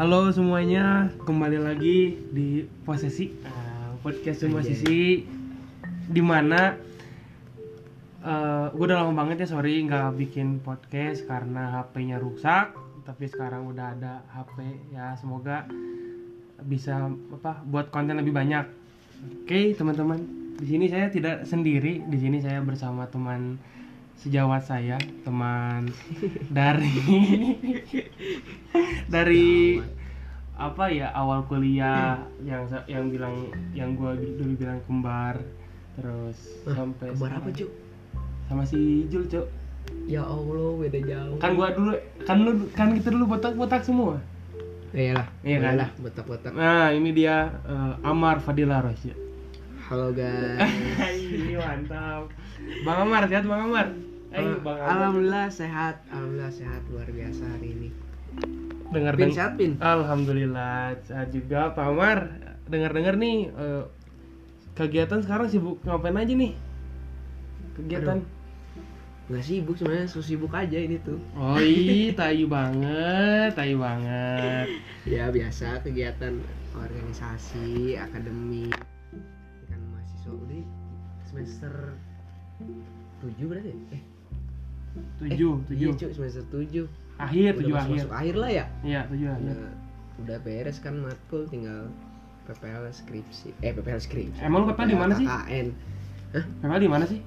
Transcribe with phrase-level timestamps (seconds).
[0.00, 5.28] Halo semuanya, kembali lagi di posisi uh, podcast semua sisi
[6.08, 6.72] di mana
[8.72, 12.72] gue udah lama banget ya sorry nggak bikin podcast karena HP-nya rusak
[13.04, 15.68] tapi sekarang udah ada HP ya semoga
[16.64, 18.64] bisa apa buat konten lebih banyak.
[19.44, 20.16] Oke teman-teman
[20.56, 23.60] di sini saya tidak sendiri di sini saya bersama teman
[24.20, 25.88] sejawat saya teman
[26.52, 26.92] dari
[29.08, 29.80] dari
[30.54, 33.32] apa ya awal kuliah yang sa- yang bilang
[33.72, 35.40] yang gua dulu bilang kembar
[35.94, 37.40] terus sampai Kembar sekarang.
[37.42, 37.70] apa cuk?
[38.44, 39.46] sama si Jul cok
[40.04, 41.36] Ya Allah beda jauh.
[41.38, 44.20] kan gua dulu kan lu kan kita dulu botak botak semua
[44.90, 45.26] Iya lah.
[45.40, 45.74] Iya kan?
[45.78, 46.52] lah botak-botak.
[46.52, 49.14] nah ini dia eh, Amar Fadila Rosya
[49.88, 50.60] Halo guys.
[51.16, 52.28] ini mantap
[52.84, 53.86] Bang Amar sehat Bang Amar
[54.30, 56.06] Ayo Bang Alhamdulillah sehat.
[56.10, 57.90] Alhamdulillah sehat luar biasa hari ini.
[58.90, 59.78] dengar Pin sehat pin.
[59.78, 62.18] Alhamdulillah sehat juga Pak Amar
[62.66, 63.84] dengar dengar nih eh,
[64.74, 66.54] kegiatan sekarang sibuk ngapain aja nih
[67.74, 68.18] kegiatan
[69.30, 71.22] Nggak sibuk sebenarnya, so sibuk aja ini tuh.
[71.38, 74.66] Oh iya, tayu banget, tayu banget.
[75.06, 76.42] Ya biasa kegiatan
[76.74, 78.74] organisasi, akademik.
[79.70, 80.62] Kan mahasiswa udah
[81.30, 81.94] semester
[83.22, 83.70] 7 berarti?
[83.70, 83.78] ya?
[83.94, 84.02] Eh,
[85.20, 85.90] Tujuh, eh, tujuh.
[85.94, 86.86] Iya, semester 7.
[87.20, 88.00] Akhir, Udah tujuh masuk, akhir.
[88.00, 88.64] masuk akhir lah ya.
[88.80, 89.44] Iya, tujuh akhir.
[89.44, 89.70] Udah,
[90.24, 91.80] udah beres kan matkul tinggal
[92.48, 93.48] PPL skripsi.
[93.60, 94.40] Eh PPL skripsi.
[94.42, 95.26] Emang lu PPL di mana sih?
[95.28, 95.68] KKN.
[96.64, 97.20] Memang di mana sih?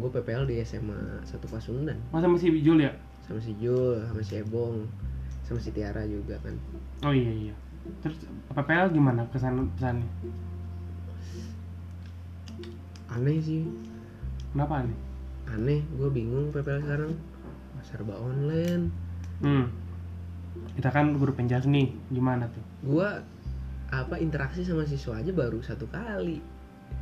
[0.00, 2.92] Gue PPL di SMA 1 Pasundan Masa masih Jul ya?
[3.22, 4.82] sama si Jul, sama si Ebong,
[5.46, 6.58] sama si Tiara juga kan.
[7.06, 7.54] Oh iya iya.
[8.02, 8.18] Terus
[8.50, 10.06] PPL gimana kesan pesannya?
[13.12, 13.62] Aneh sih,
[14.52, 14.98] Kenapa nih?
[15.46, 15.82] Aneh.
[15.92, 17.12] Gue bingung PPL sekarang.
[17.82, 18.94] Serba online.
[19.40, 19.66] Hmm.
[20.72, 22.62] Kita kan guru penjas nih, gimana tuh?
[22.84, 23.08] Gue
[23.90, 26.38] apa interaksi sama siswa aja baru satu kali.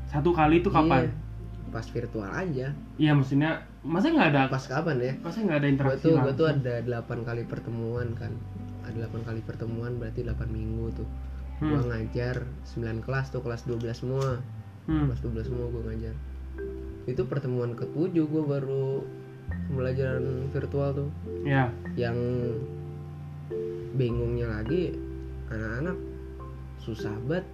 [0.08, 1.06] Satu kali itu kapan?
[1.06, 1.12] Iya,
[1.68, 2.72] pas virtual aja.
[2.96, 5.12] Iya, maksudnya masa nggak ada Pas kapan ya?
[5.20, 8.28] masa nggak ada gue interaksi tuh gue tuh ada 8 kali pertemuan kan
[8.84, 11.08] ada 8 kali pertemuan berarti 8 minggu tuh
[11.60, 11.88] gue Hmm.
[11.88, 14.36] ngajar 9 kelas tuh kelas 12 semua
[14.84, 15.08] Hmm.
[15.08, 16.12] kelas 12 semua gue ngajar
[17.12, 19.04] itu pertemuan ketujuh gue baru
[19.70, 21.10] pembelajaran virtual tuh.
[21.42, 21.72] Ya.
[21.98, 22.16] yang
[23.96, 24.94] bingungnya lagi
[25.50, 25.98] anak-anak
[26.78, 27.46] susah banget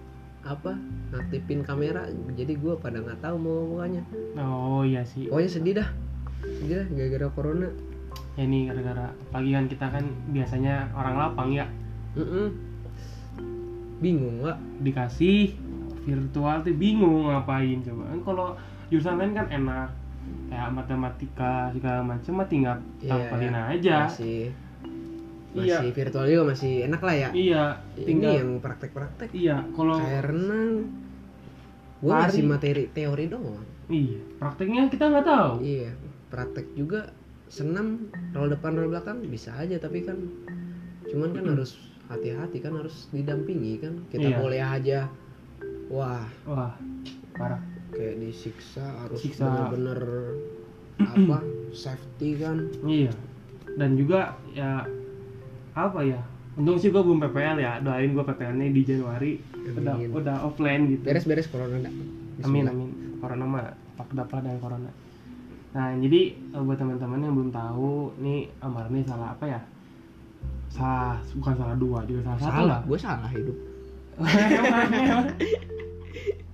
[0.47, 0.73] apa
[1.11, 2.07] ngaktifin kamera.
[2.37, 4.03] Jadi gue pada nggak tahu mau mukanya
[4.39, 5.27] Oh iya sih.
[5.27, 5.89] pokoknya sedih dah.
[6.61, 7.69] Sedih dah gara-gara corona.
[8.37, 11.65] Ya ini gara-gara pagi kan kita kan biasanya orang lapang ya.
[12.17, 12.49] Mm-mm.
[13.97, 15.57] bingung nggak dikasih
[16.05, 18.03] virtual tuh bingung ngapain coba.
[18.13, 18.49] Kan kalau
[18.87, 19.89] jurusan lain kan enak.
[20.47, 23.97] Kayak matematika segala macam mah tinggal Iya, tampilin aja.
[24.05, 24.51] masih.
[25.49, 25.79] Iya.
[25.79, 27.29] masih virtual juga masih enak lah ya.
[27.31, 27.63] Iya
[27.95, 29.29] ini tinggal yang praktek-praktek.
[29.31, 30.69] Iya kalau kayak renang
[31.97, 32.21] gue Lari.
[32.27, 33.63] masih materi teori doang.
[33.87, 35.51] Iya prakteknya kita nggak tahu.
[35.59, 35.91] Iya
[36.27, 37.09] praktek juga
[37.47, 40.19] senam roll depan roll belakang bisa aja tapi kan
[41.07, 43.93] cuman kan harus hati-hati kan harus didampingi kan.
[44.07, 44.37] Kita Iya.
[44.37, 44.99] kuliah aja.
[45.87, 46.27] Wah.
[46.43, 46.75] Wah
[47.33, 47.61] parah
[47.97, 50.01] kayak disiksa harus bener-bener
[51.01, 51.37] apa
[51.83, 53.13] safety kan iya
[53.77, 54.85] dan juga ya
[55.73, 56.21] apa ya
[56.57, 59.31] untung sih gue belum PPL ya doain gue PPL nya di Januari
[59.77, 60.09] udah Amin.
[60.09, 61.93] udah offline gitu beres-beres corona dah
[62.45, 62.89] Amin amin.
[63.17, 63.65] Corona mah
[63.97, 64.91] pak dapat dengan corona.
[65.73, 69.61] Nah jadi eh, buat teman-teman yang belum tahu, nih Amar nih salah apa ya?
[70.69, 72.81] Salah, bukan salah dua, juga salah, satu salah lah.
[72.85, 73.57] gue salah hidup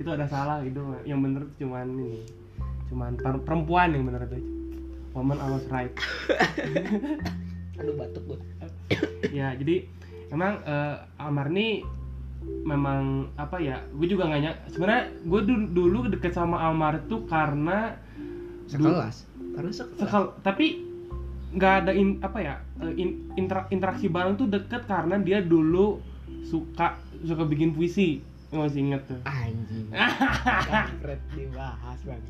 [0.00, 2.24] itu ada salah itu yang bener tuh cuman ini,
[2.88, 4.40] cuman per- perempuan yang bener itu.
[5.12, 5.92] Woman I was right.
[7.80, 8.38] aduh batuk gue
[9.40, 9.88] ya jadi
[10.32, 11.84] emang eh, Amar nih
[12.64, 13.84] memang apa ya?
[13.92, 14.56] Gue juga nggak nyak.
[14.72, 18.00] Sebenarnya gue dulu, dulu deket sama Amar tuh karena
[18.70, 19.26] sekelas
[19.58, 20.86] karena sekelas sekal tapi
[21.50, 25.98] nggak ada in, apa ya eh, in- intera- interaksi bareng tuh deket karena dia dulu
[26.46, 26.94] suka
[27.26, 28.22] suka bikin puisi
[28.58, 29.20] masih inget tuh.
[29.22, 29.86] Anjing.
[30.70, 32.22] Kampret dibahas bang.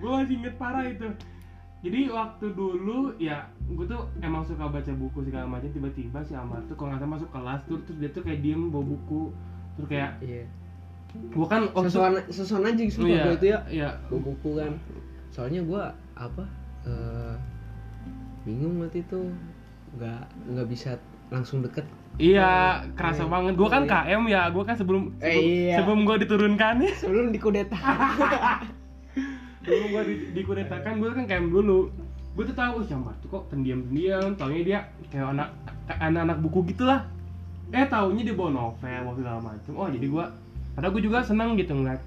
[0.00, 1.08] Gue masih inget parah itu.
[1.80, 5.72] Jadi waktu dulu ya gue tuh emang suka baca buku segala macam.
[5.72, 8.68] Tiba-tiba si Amar tuh kalau nggak salah masuk kelas tuh terus dia tuh kayak diem
[8.68, 9.32] bawa buku.
[9.80, 10.44] Terus kayak iya.
[11.10, 13.58] gue kan waktu sesuatu sesuatu Oh, sumpah iya, itu ya.
[13.72, 13.90] iya.
[14.12, 14.76] Gua buku kan.
[15.32, 16.44] Soalnya gua apa
[16.84, 17.34] eh,
[18.44, 19.32] bingung waktu itu.
[19.96, 20.22] Nggak
[20.52, 21.00] nggak bisa
[21.30, 22.50] langsung deket Iya,
[22.92, 23.32] kerasa Iya.
[23.32, 23.52] banget.
[23.56, 23.92] Gue kan Iya.
[24.12, 25.74] KM ya, gue kan sebelum Eh, sebelum, iya.
[25.74, 27.78] sebelum gue diturunkan ya, sebelum dikudeta
[29.60, 31.88] sebelum gue di, dikudetakan gue kan KM dulu.
[32.30, 34.78] gue tuh tahu Cambar tuh kok pendiam pendiam taunya dia
[35.08, 35.50] kayak anak
[35.92, 37.02] anak-anak buku gitulah
[37.68, 40.24] eh taunya dia bawa novel bawa segala macem oh jadi gue
[40.72, 41.98] padahal gue juga seneng gitu ngeliat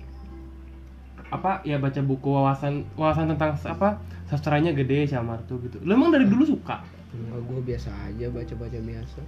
[1.28, 6.10] apa ya baca buku wawasan wawasan tentang apa sastranya gede Cambar tuh gitu lu emang
[6.10, 6.80] dari dulu suka
[7.14, 9.22] Enggak, gue biasa aja baca-baca biasa.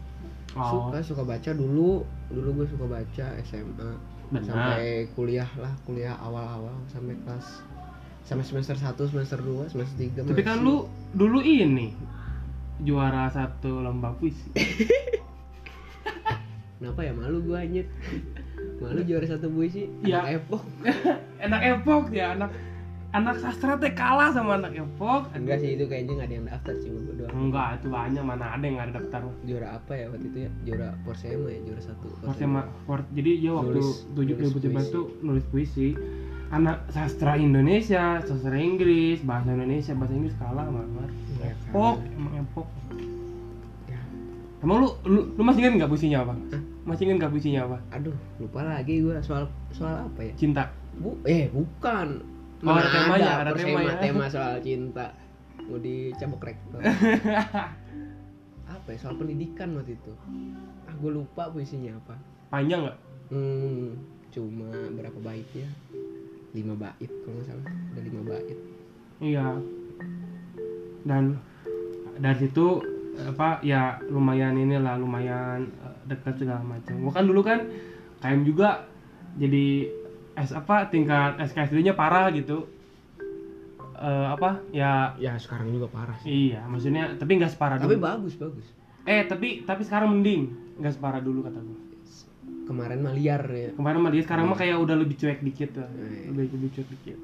[0.58, 2.02] oh Suka suka baca dulu,
[2.34, 3.92] dulu gue suka baca SMA
[4.26, 7.62] benar sampai kuliah lah, kuliah awal-awal sampai kelas
[8.26, 11.94] sampai semester 1, semester 2, semester 3 tapi kan lu dulu ini
[12.82, 14.50] juara satu lomba puisi
[16.76, 17.88] Kenapa ya malu gue anjir?
[18.78, 19.90] Malu juara satu puisi?
[20.06, 20.22] Iya.
[20.22, 20.64] Anak Epok.
[21.46, 22.52] anak epok ya anak
[23.16, 26.74] anak sastra teh kalah sama anak epok Enggak sih itu kayaknya nggak ada yang daftar
[26.78, 27.32] cuma gue doang.
[27.34, 30.50] enggak itu banyak mana ada yang nggak ada daftar Juara apa ya waktu itu ya?
[30.64, 32.08] Juara Porsema ya, juara satu.
[32.20, 32.62] Porsema
[33.12, 33.80] jadi ya waktu
[34.12, 35.96] tujuh ribu tujuh belas tuh nulis puisi
[36.48, 42.16] anak sastra Indonesia sastra Inggris bahasa Indonesia bahasa Inggris kalah banget Ya, epok kan.
[42.16, 42.68] emang epok
[43.86, 44.00] Ya.
[44.62, 46.62] emang lu lu, lu masih ingat nggak puisinya apa Hah?
[46.86, 50.34] masih ingat nggak puisinya apa Aduh, lupa lagi gue soal soal apa ya?
[50.36, 50.64] cinta
[50.96, 52.24] Bu, eh bukan.
[52.63, 53.96] Oh, ada temanya, ada Porsema, tema ya.
[54.00, 55.06] tema soal cinta.
[55.66, 56.80] Mau dicabok rektor.
[58.75, 58.98] apa ya?
[58.98, 60.13] Soal pendidikan waktu itu.
[60.86, 62.16] Ah, gue lupa puisinya apa.
[62.46, 62.98] panjang nggak
[63.34, 63.98] Hmm,
[64.30, 65.66] cuma berapa bait ya?
[66.54, 67.66] Lima bait kalau nggak salah.
[67.66, 68.58] Ada lima bait.
[69.19, 69.48] Iya.
[71.04, 71.24] Dan
[72.16, 72.80] dari situ
[73.16, 76.94] apa ya lumayan inilah lumayan eh, dekat segala macam.
[77.01, 77.60] Gua kan dulu kan
[78.22, 78.86] KM juga
[79.36, 79.90] jadi
[80.36, 82.68] S apa tingkat SKSD-nya parah gitu.
[83.96, 86.52] Eh, apa ya Ya sekarang juga parah sih.
[86.52, 88.04] iya maksudnya tapi nggak separah Tapi dulu.
[88.04, 88.68] bagus bagus.
[89.04, 91.80] Eh tapi tapi sekarang mending nggak separah dulu kata gua.
[92.66, 93.70] Kemarin mah liar ya.
[93.72, 95.88] Kemarin mah dia sekarang mah kayak udah lebih cuek dikit lah.
[95.88, 96.28] Iya.
[96.28, 97.18] Lebih lebih cuek dikit.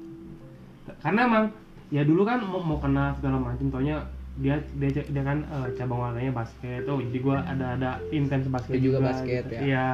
[0.98, 1.44] Karena emang
[1.92, 4.00] ya dulu kan mau, mau kena segala macam taunya
[4.40, 6.88] dia dia dia kan eh, cabang olahraganya basket.
[6.88, 9.12] Oh, jadi gua ada ada intens basket juga juga.
[9.12, 9.54] basket, gitu.
[9.54, 9.60] ya?
[9.60, 9.86] Iya.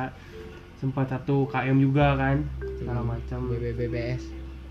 [0.78, 2.46] Sempat satu KM juga kan
[2.78, 3.38] segala Hmm, macam.
[3.50, 4.22] BBBBS.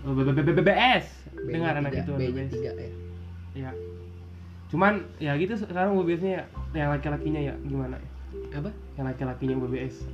[0.02, 1.04] Oh, BBBS.
[1.44, 2.50] Dengar anak itu BBS.
[2.50, 2.90] tiga ya.
[3.54, 3.70] Iya.
[4.68, 6.44] Cuman ya gitu sekarang UBS-nya ya
[6.74, 7.96] yang laki-lakinya ya gimana?
[8.52, 8.68] Apa?
[8.96, 10.04] Yang laki-lakinya UBS.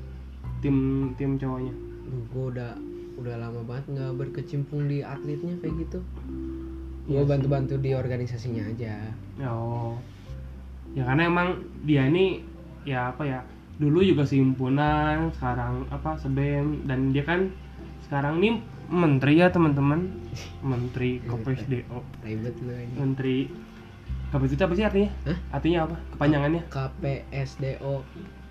[0.61, 0.77] Tim
[1.15, 1.75] tim cowoknya.
[2.05, 2.71] Duh, gue udah
[3.15, 5.99] udah lama banget nggak berkecimpung di atletnya kayak gitu.
[7.05, 8.95] Iya Gue bantu-bantu di organisasinya aja.
[9.43, 9.95] Oh.
[10.95, 11.49] Ya karena emang
[11.83, 12.43] dia ini
[12.83, 13.41] ya apa ya?
[13.75, 17.51] Dulu juga himpunan, sekarang apa sebem dan dia kan
[18.07, 20.07] sekarang nih menteri ya teman-teman.
[20.63, 21.99] Menteri KPSDO.
[22.23, 22.95] Ribet lu ini.
[22.95, 23.37] Menteri
[24.31, 25.11] KPSDO itu apa sih artinya?
[25.27, 25.39] Hah?
[25.59, 25.97] Artinya apa?
[26.15, 26.63] Kepanjangannya?
[26.71, 27.95] KPSDO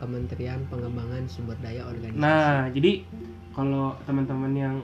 [0.03, 2.19] Kementerian Pengembangan Sumber Daya Organisasi.
[2.19, 3.07] Nah, jadi
[3.55, 4.75] kalau teman-teman yang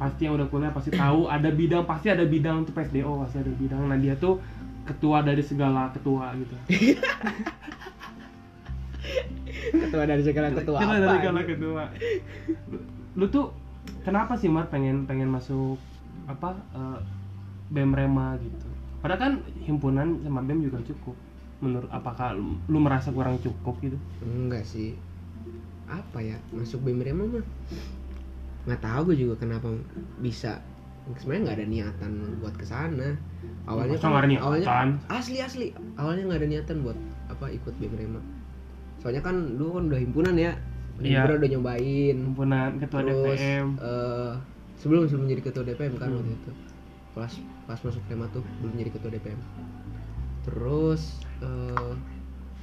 [0.00, 3.52] pasti yang udah kuliah pasti tahu ada bidang pasti ada bidang untuk PSDO pasti ada
[3.52, 3.84] bidang.
[3.84, 4.40] Nah dia tuh
[4.88, 6.56] ketua dari segala ketua gitu.
[9.68, 11.02] ketua dari segala ketua Ketua apa?
[11.02, 11.48] dari segala ini?
[11.48, 11.82] ketua.
[12.70, 12.78] Lu,
[13.16, 13.46] lu tuh
[14.02, 15.76] kenapa sih Mar pengen pengen masuk
[16.24, 16.98] apa eh,
[17.70, 18.68] BEM Rema gitu?
[19.00, 19.32] Padahal kan
[19.64, 21.16] himpunan sama BEM juga cukup.
[21.60, 23.96] Menurut apakah lu, lu merasa kurang cukup gitu?
[24.24, 24.96] Enggak sih.
[25.86, 26.36] Apa ya?
[26.52, 27.44] Masuk BEM Rema mah
[28.60, 29.72] nggak tahu gue juga kenapa
[30.20, 30.60] bisa
[31.16, 32.12] sebenarnya nggak ada niatan
[32.44, 33.16] buat ke sana
[33.64, 34.44] awalnya niatan?
[34.44, 34.68] awalnya
[35.08, 36.98] asli asli awalnya nggak ada niatan buat
[37.32, 38.20] apa ikut BEM Rema
[39.00, 40.52] soalnya kan dulu kan udah himpunan ya.
[40.96, 41.16] Udah Iya.
[41.18, 42.16] himpunan udah nyobain.
[42.22, 43.68] Himpunan ketua terus DPM.
[43.78, 44.32] eh,
[44.76, 46.18] sebelum sebelum jadi ketua DPM kan Hmm.
[46.18, 46.52] waktu itu.
[47.10, 47.32] Pas
[47.66, 49.40] pas masuk Rema tuh belum jadi ketua DPM
[50.40, 51.02] terus
[51.40, 51.92] eh,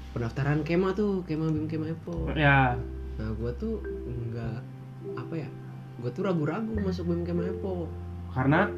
[0.09, 2.25] pendaftaran kema tuh kema bim kema epo.
[2.33, 2.73] Ya,
[3.15, 4.57] nah gue tuh nggak
[5.15, 5.49] apa ya
[5.97, 7.85] gue tuh ragu-ragu masuk bim kema epo.
[8.29, 8.69] Karena?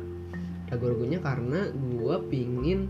[0.67, 2.87] Ragu-ragunya karena gue pingin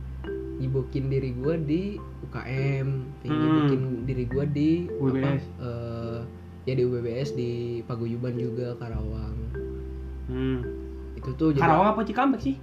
[0.60, 1.82] nyibukin diri gue di
[2.22, 2.88] UKM
[3.18, 3.42] pingin Hmm.
[3.42, 5.44] nyibukin diri gue di apa UBS.
[5.58, 6.20] eh,
[6.63, 7.51] ya di UBBS di
[7.82, 9.36] Paguyuban juga Karawang
[10.28, 10.60] hmm.
[11.16, 12.56] itu tuh jadi- Karawang apa Cikampek sih?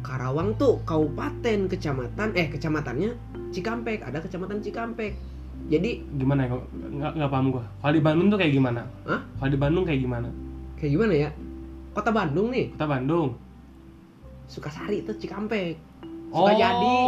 [0.00, 3.12] Karawang tuh kabupaten kecamatan eh kecamatannya
[3.50, 5.12] Cikampek ada kecamatan Cikampek
[5.68, 6.56] jadi Gimana ya?
[6.90, 7.64] Nggak nggak paham gua.
[7.78, 8.82] Kalau di Bandung tuh kayak gimana?
[9.04, 9.20] Hah?
[9.38, 10.28] Kalau di Bandung kayak gimana?
[10.74, 11.30] kayak gimana ya
[11.92, 13.28] kota Bandung nih Kota Bandung.
[14.44, 15.76] Sukasari itu Cikampek
[16.34, 16.42] Oh.
[16.42, 16.98] Sukajadi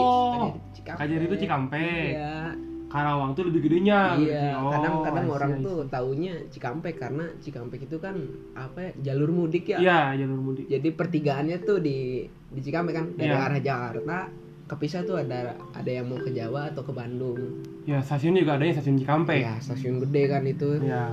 [0.72, 2.14] Sukajadi itu Cikampek.
[2.14, 2.54] iya
[2.86, 4.14] Karawang tuh lebih gedenya.
[4.14, 5.66] iya Oh, kadang-kadang orang I see.
[5.66, 8.14] tuh taunya Cikampek karena Cikampek itu kan
[8.54, 10.64] apa ya jalur mudik ya Iya, jalur mudik.
[10.66, 13.42] jadi pertigaannya tuh di di Cikampek kan dari Iya.
[13.42, 14.18] arah Jakarta
[14.66, 17.38] kepisah tuh ada ada yang mau ke Jawa atau ke Bandung
[17.84, 19.38] Ya, stasiun juga ada ya stasiun Cikampek.
[19.40, 21.10] ya stasiun gede kan itu Ya.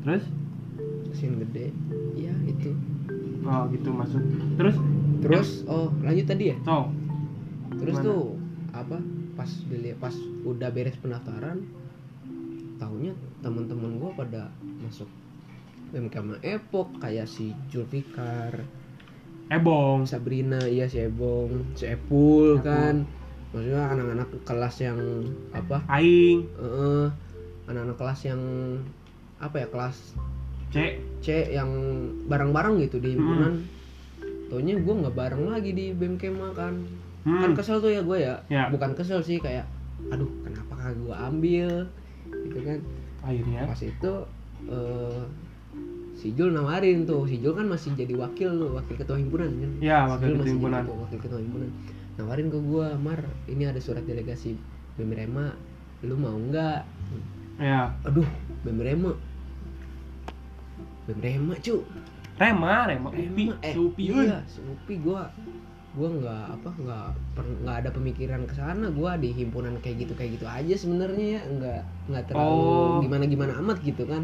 [0.00, 0.24] Terus?
[1.06, 1.66] stasiun gede
[2.16, 2.72] ya itu
[3.40, 4.20] Oh, gitu masuk.
[4.56, 4.76] Terus
[5.22, 5.62] terus?
[5.68, 6.56] Oh lanjut tadi ya?
[6.64, 6.90] So
[7.78, 8.08] terus Gimana?
[8.08, 8.22] tuh
[8.74, 8.98] apa
[9.38, 11.62] pas dilihat pas udah beres pendaftaran
[12.78, 14.50] taunya teman-teman gua pada
[14.82, 15.06] masuk
[15.90, 18.66] BMKM Epok kayak si Julfikar
[19.48, 20.04] Ebong.
[20.04, 22.66] Sabrina iya si Ebong si Epul Epul.
[22.66, 22.96] kan.
[23.48, 25.00] Maksudnya anak-anak kelas yang
[25.56, 25.80] apa?
[25.88, 26.44] Aing.
[26.60, 27.08] Eh,
[27.64, 28.42] anak-anak kelas yang
[29.40, 29.96] apa ya kelas
[30.68, 31.70] C C yang
[32.28, 33.64] bareng-bareng gitu di himpunan
[34.48, 36.74] taunya gue nggak bareng lagi di BMKM kan kan.
[37.24, 37.52] Hmm.
[37.52, 38.34] kesel tuh ya gue ya.
[38.48, 38.72] Ya.
[38.72, 39.68] bukan kesel sih kayak
[40.08, 41.70] aduh kenapa kagak gue ambil?
[42.48, 42.78] Gitu kan.
[43.20, 43.60] Akhirnya?
[43.68, 44.12] Pas itu
[44.66, 45.22] eh,
[46.16, 47.28] si Jul nawarin tuh.
[47.28, 49.72] Si Jul kan masih jadi wakil tuh wakil ketua himpunan kan.
[49.84, 50.82] Ya, wakil ketua himpunan.
[50.82, 51.70] ketua- wakil ketua himpunan.
[52.18, 54.56] Nawarin ke gue Mar ini ada surat delegasi
[54.96, 55.52] BMRema
[56.02, 56.80] lu mau nggak?
[57.60, 57.92] Ya.
[58.06, 58.26] Aduh
[58.64, 59.12] BMRema
[61.04, 61.82] BMRema cu
[62.38, 64.94] Rema Rema Upi eh, Supiun iya Upi.
[64.96, 65.22] gue
[65.90, 67.06] gue nggak apa nggak
[67.58, 68.86] nggak ada pemikiran ke sana.
[68.88, 71.42] Gue di himpunan kayak gitu kayak gitu aja sebenarnya ya.
[71.44, 72.98] Nggak nggak terlalu Oh.
[73.00, 74.22] gimana gimana amat gitu kan.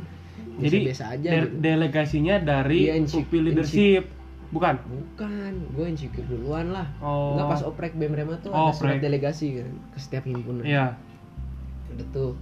[0.54, 1.56] Biasa jadi biasa aja de- gitu.
[1.58, 4.04] delegasinya dari Iya, Upi leadership.
[4.48, 4.78] bukan?
[4.78, 6.86] Bukan gue insecure duluan lah.
[7.00, 7.34] Oh.
[7.34, 10.62] Nggak pas oprek BEM Rema tuh Oh, ada surat delegasi kan ke setiap himpunan.
[10.62, 10.94] Iya.
[11.90, 12.32] Udah tuh.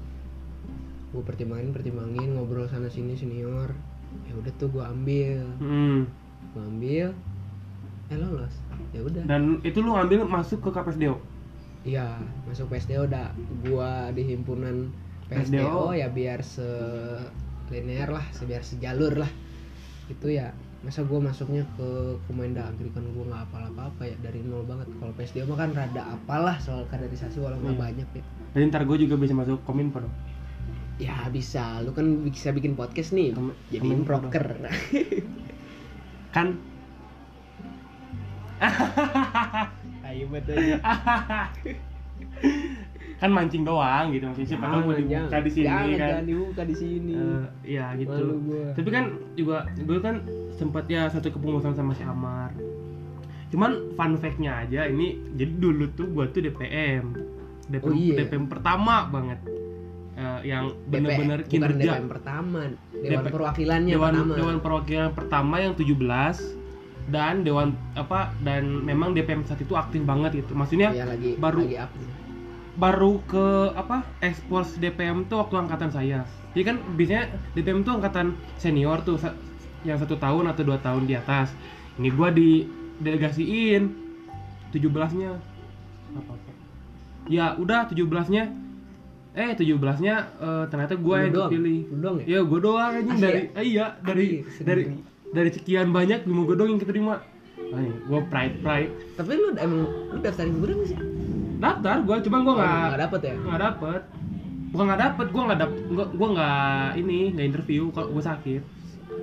[1.08, 3.72] Gue pertimbangin pertimbangin ngobrol sana sini senior
[4.22, 6.00] ya udah tuh gue ambil Hmm.
[6.52, 7.06] gue ambil
[8.08, 8.54] eh lolos
[8.90, 11.16] ya udah dan itu lu ngambil masuk ke KPSDO
[11.82, 12.14] Iya,
[12.46, 14.86] masuk PSDO udah gua di himpunan
[15.26, 15.58] PSDO.
[15.66, 16.62] PSDO ya biar se
[17.68, 19.26] linear lah, se- biar sejalur lah.
[20.06, 21.88] Itu ya masa gua masuknya ke
[22.22, 24.94] Kemendagri kan gua nggak apal apa-apa ya dari nol banget.
[24.94, 27.82] Kalau PSDO mah kan rada apalah soal kaderisasi walau nggak Iya.
[27.82, 28.22] banyak ya.
[28.52, 30.14] jadi ntar gue juga bisa masuk kominfo dong
[31.00, 33.32] Ya bisa, lu kan bisa bikin podcast nih.
[33.32, 34.68] Kom- Jadiin proker.
[36.36, 36.60] kan?
[40.06, 40.56] Ayo betul.
[43.22, 44.50] kan mancing doang gitu maksudnya.
[44.54, 46.08] Siapa tahu mau dibuka di sini jangan, kan.
[46.10, 47.14] jangan dibuka di sini.
[47.14, 47.44] Eh,
[47.78, 48.24] ya gitu.
[48.74, 49.04] Tapi kan
[49.38, 50.16] juga gue kan
[50.54, 52.50] sempat ya satu kepengurusan sama si Amar.
[53.54, 57.14] Cuman fun fact-nya aja ini jadi dulu tuh gue tuh DPM
[57.70, 58.16] DPM, Oh, iya.
[58.26, 59.38] DPM pertama banget
[60.22, 61.92] Eh, yang bukan kinerja.
[61.92, 62.60] DPM pertama,
[62.92, 64.34] Dewan DP Perwakilannya dewan pertama.
[64.38, 66.38] dewan perwakilan pertama yang 17
[67.10, 70.54] dan dewan apa dan memang DPM saat itu aktif banget gitu.
[70.54, 71.76] Maksudnya Iya, lagi baru- lagi
[72.72, 76.22] baru ke apa ekspos DPM tuh waktu angkatan saya.
[76.54, 78.26] Jadi kan biasanya DPM tuh angkatan
[78.56, 79.18] senior tuh
[79.82, 81.50] yang satu tahun atau dua tahun di atas.
[81.98, 82.64] Ini gua di
[82.96, 83.90] delegasiin
[84.70, 84.78] 17
[85.12, 85.34] nya
[86.12, 86.50] apa apa
[87.26, 88.46] ya udah 17 nya
[89.32, 89.64] eh 17
[89.98, 92.24] nya eh, ternyata gua Lu yang Lu doang ya?
[92.28, 95.32] ya gua doang aja Asli dari eh, iya dari Asli, dari sendiri.
[95.32, 97.14] dari sekian banyak cuma gua doang yang keterima
[97.72, 100.98] Ay, gua pride pride Tapi lu emang lu daftar hiburan nggak sih?
[101.56, 103.34] daftar gua cuma gua nggak Oh, nggak dapet ya?
[103.38, 104.02] nggak dapet
[104.68, 106.60] bukan nggak dapet gue nggak dapet gua gua nggak
[106.96, 108.62] ini nggak interview kalau gue sakit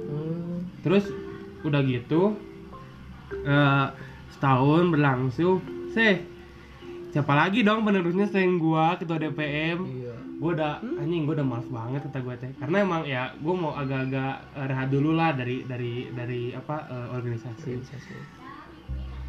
[0.05, 0.61] Hmm.
[0.79, 1.09] terus
[1.59, 2.37] udah gitu
[3.43, 3.85] eh,
[4.29, 5.57] setahun berlangsung
[5.89, 6.21] sih
[7.09, 10.13] siapa lagi dong penerusnya selain gua ketua DPM Iya.
[10.39, 12.51] gue udah anjing gue udah males banget kata gue teh.
[12.55, 17.07] Karena emang ya gue mau agak-agak eh, rehat dulu lah dari dari dari apa eh,
[17.11, 17.71] organisasi.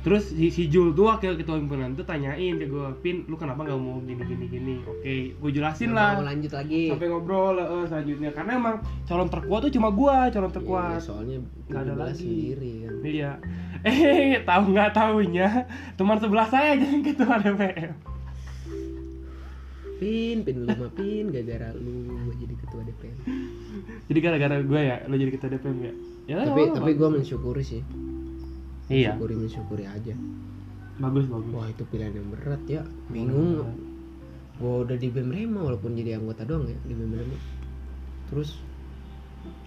[0.00, 3.60] Terus si, si Jul tuh wakil ketua himpunan tuh tanyain ke gue pin lu kenapa
[3.62, 4.74] nggak mau gini gini gini?
[4.82, 6.16] Oke gue jelasin lah.
[6.16, 6.88] Mau lanjut lagi.
[6.88, 8.30] sampai ngobrol eh, selanjutnya.
[8.30, 12.16] Karena emang calon terkuat tuh cuma gua calon Iya, terkuat soalnya Nggak ada 17 lagi.
[12.16, 12.94] sendiri kan.
[13.04, 13.32] iya
[13.86, 15.64] eh tahu nggak taunya
[15.96, 17.94] teman sebelah saya jadi ketua DPM
[20.00, 23.16] Pin, pin lu mah pin, gara-gara lu jadi ketua DPM.
[24.08, 25.92] jadi gara-gara gue ya lo jadi ketua DPM ya
[26.30, 27.82] ya tapi oh, tapi gua mensyukuri sih.
[28.86, 30.14] iya Mensyukuri mensyukuri aja.
[31.00, 32.82] bagus bagus Wah, itu pilihan yang berat ya.
[33.10, 33.66] Bingung.
[34.62, 37.36] Gua udah di BEM Rema walaupun jadi anggota doang ya di BEM Rema.
[38.30, 38.62] Terus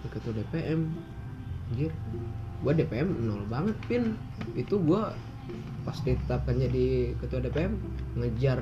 [0.08, 0.88] ketua DPM.
[1.74, 1.92] Anjir.
[2.62, 4.14] Gua DPM nol banget, Pin.
[4.54, 5.16] Itu gua
[5.84, 7.76] pas ditetapkan jadi ketua DPM
[8.16, 8.60] ngejar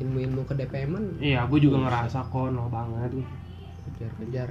[0.00, 3.12] ilmu-ilmu ke DPM-an iya gue juga ngerasa kok no banget.
[3.84, 4.48] Kejar-kejar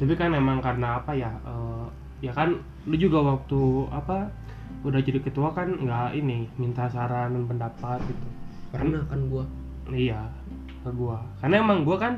[0.00, 1.86] tapi kan emang karena apa ya eh,
[2.24, 2.56] ya kan
[2.88, 3.60] lu juga waktu
[3.92, 4.32] apa
[4.80, 8.26] udah jadi ketua kan nggak ini minta saran dan pendapat gitu.
[8.72, 9.44] Pernah kan gua?
[9.92, 10.24] Iya,
[10.80, 11.20] ke gua.
[11.44, 12.16] Karena emang gua kan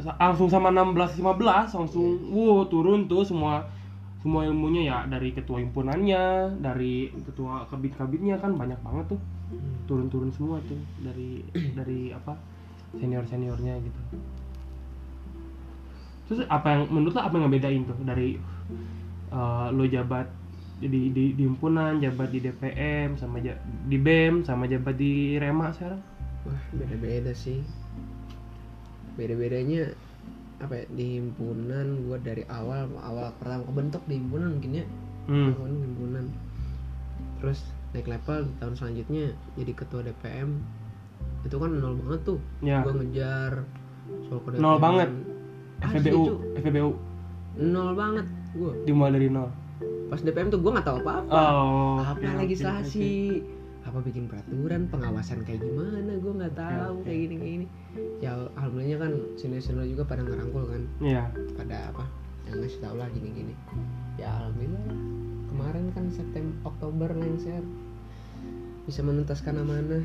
[0.00, 3.68] langsung sama 16 15 langsung wow turun tuh semua
[4.22, 9.20] semua ilmunya ya dari ketua himpunannya, dari ketua kabit-kabitnya kan banyak banget tuh.
[9.90, 11.42] Turun-turun semua tuh dari
[11.78, 12.38] dari apa?
[12.92, 14.00] senior-seniornya gitu.
[16.28, 18.36] Terus apa yang menurut lo apa yang ngebedain tuh dari
[19.32, 20.28] eh, lo jabat
[20.82, 23.56] jadi di, di himpunan jabat di DPM sama ja-
[23.88, 26.02] di BEM sama jabat di Rema sekarang
[26.42, 27.62] wah beda-beda sih
[29.18, 29.92] beda-bedanya
[30.62, 34.86] apa ya di himpunan gue dari awal awal pertama kebentuk di himpunan mungkin ya.
[35.26, 35.52] Hmm.
[35.58, 36.24] Himpunan.
[37.42, 37.60] Terus
[37.92, 39.24] naik level di tahun selanjutnya
[39.58, 40.50] jadi ketua DPM
[41.42, 42.38] itu kan nol banget tuh.
[42.62, 42.86] Ya.
[42.86, 43.66] Gue ngejar
[44.28, 44.84] soal kode Nol DPM.
[44.86, 45.10] banget.
[45.82, 46.22] FBU.
[46.62, 46.90] FBU
[47.52, 48.26] nol banget
[48.56, 49.50] gue dimulai dari nol.
[50.08, 51.32] Pas DPM tuh gue nggak tahu apa-apa.
[51.32, 53.42] Oh apa oke, legislasi
[53.82, 56.14] apa bikin peraturan pengawasan kayak gimana?
[56.22, 57.66] Gue nggak tahu kayak gini kayak gini
[58.22, 60.82] ya alhamdulillnya kan senior senior juga pada ngerangkul kan.
[61.02, 61.24] Iya.
[61.58, 62.04] Pada apa
[62.46, 63.54] yang ngasih tau lah gini gini
[64.18, 64.82] ya alhamdulillah.
[64.86, 65.00] Lah.
[65.52, 67.60] kemarin kan September Oktober lengser
[68.88, 70.04] bisa menuntaskan amanah.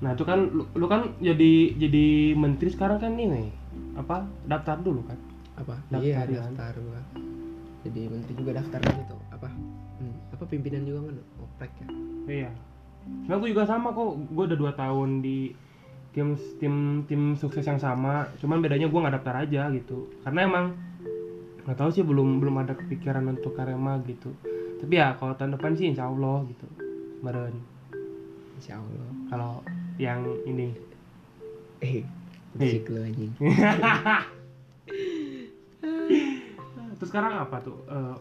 [0.00, 3.52] Nah itu kan lu, lu kan jadi jadi menteri sekarang kan ini
[3.98, 5.18] apa daftar dulu kan?
[5.60, 5.76] Apa?
[5.92, 6.48] Daftar, iya ya.
[6.48, 7.02] daftar gua.
[7.84, 9.16] Jadi menteri juga daftar gitu.
[9.28, 9.48] Apa?
[10.00, 11.16] Hmm, apa pimpinan juga kan?
[11.44, 12.50] Oprek ya iya.
[13.26, 14.30] Nah gue juga sama kok.
[14.30, 15.50] Gue udah dua tahun di
[16.10, 18.30] tim tim tim sukses yang sama.
[18.38, 20.06] Cuman bedanya gue nggak daftar aja gitu.
[20.22, 20.66] Karena emang
[21.66, 24.32] nggak tahu sih belum belum ada kepikiran untuk karema gitu.
[24.80, 26.66] Tapi ya kalau tahun depan sih insya Allah gitu
[27.20, 27.54] kemarin.
[28.56, 29.10] Insya Allah.
[29.28, 29.52] Kalau
[30.00, 30.72] yang ini.
[31.80, 32.04] Eh
[32.54, 33.32] berisik lu anjing.
[37.00, 38.16] Terus sekarang apa tuh eh,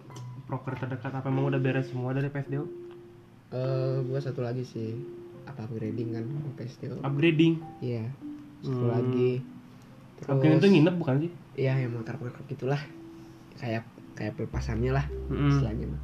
[0.48, 1.12] proker terdekat?
[1.12, 2.89] Apa emang udah beres semua dari PSDO
[3.50, 4.94] eh gua satu lagi sih.
[5.44, 6.26] Apa upgrading kan?
[6.56, 7.58] PSTO upgrading?
[7.80, 8.06] Iya.
[8.62, 8.92] Satu Hmm.
[8.92, 9.32] lagi.
[10.22, 11.32] Upgrading itu nginep bukan sih?
[11.58, 12.82] Iya yang motor motor gitulah.
[13.56, 15.50] Kayak kayak pelepasannya lah Mm-mm.
[15.50, 16.02] istilahnya mah.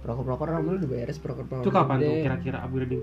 [0.00, 3.02] Proker proker orang udah beres proker proker itu kapan tuh kira-kira upgrading?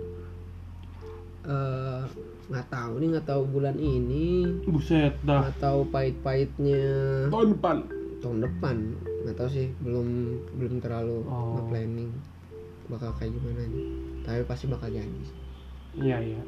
[1.47, 2.01] Eh,
[2.47, 4.45] nggak tahu nih nggak tahu bulan ini.
[4.63, 5.47] Buset dah.
[5.47, 6.83] Nggak tahu pahit-pahitnya.
[7.27, 7.77] Tahun depan.
[8.19, 8.75] Tahun depan.
[9.23, 10.07] Nggak tahu sih belum
[10.53, 11.55] belum terlalu Oh.
[11.57, 12.11] nge-planning
[12.87, 13.85] bakal kayak gimana nih
[14.23, 15.23] tapi pasti bakal jadi.
[15.97, 16.41] Iya iya.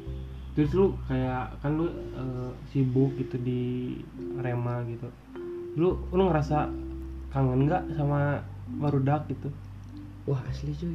[0.56, 3.96] Terus lu kayak kan lu eh, sibuk gitu di
[4.36, 5.08] Rema gitu.
[5.76, 6.68] Lu lu ngerasa
[7.30, 9.50] kangen nggak sama Barudak gitu?
[10.28, 10.94] wah asli cuy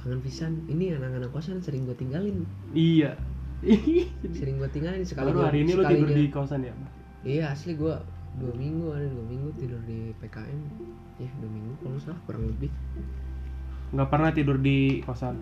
[0.00, 2.42] kangen pisan ini anak-anak kosan sering gue tinggalin
[2.74, 3.14] Iya.
[4.38, 6.74] sering gue tinggalin sekali Kalau hari ini lu tidur di kosan ya?
[7.22, 7.94] iya asli gue
[8.40, 10.60] dua minggu ada dua minggu tidur di PKM
[11.22, 12.72] ya dua minggu kalau salah kurang lebih
[13.92, 15.36] Nggak pernah tidur di kosan.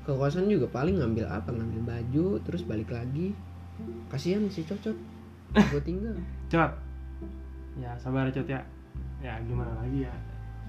[0.00, 3.34] ke kosan juga paling ngambil apa ngambil baju terus balik lagi
[4.06, 4.94] kasihan si cocot
[5.52, 6.14] gue tinggal
[6.46, 6.72] Cot.
[7.74, 8.62] Ya sabar ya, Cot ya.
[9.18, 10.14] Ya gimana lagi ya.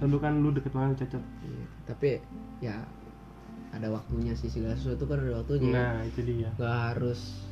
[0.02, 1.22] Dulu kan lu deket banget Cocot.
[1.46, 2.18] Iya, tapi
[2.60, 2.82] ya
[3.70, 6.50] ada waktunya sih segala sesuatu kan ada waktunya Nah itu dia.
[6.58, 7.46] nggak harus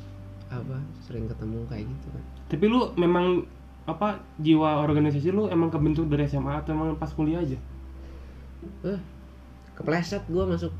[0.46, 3.46] apa sering ketemu kayak gitu kan Tapi lu memang
[3.86, 7.54] apa jiwa organisasi lu emang kebentuk dari SMA atau emang pas kuliah aja?
[8.82, 8.98] eh
[9.76, 10.72] kepleset gue masuk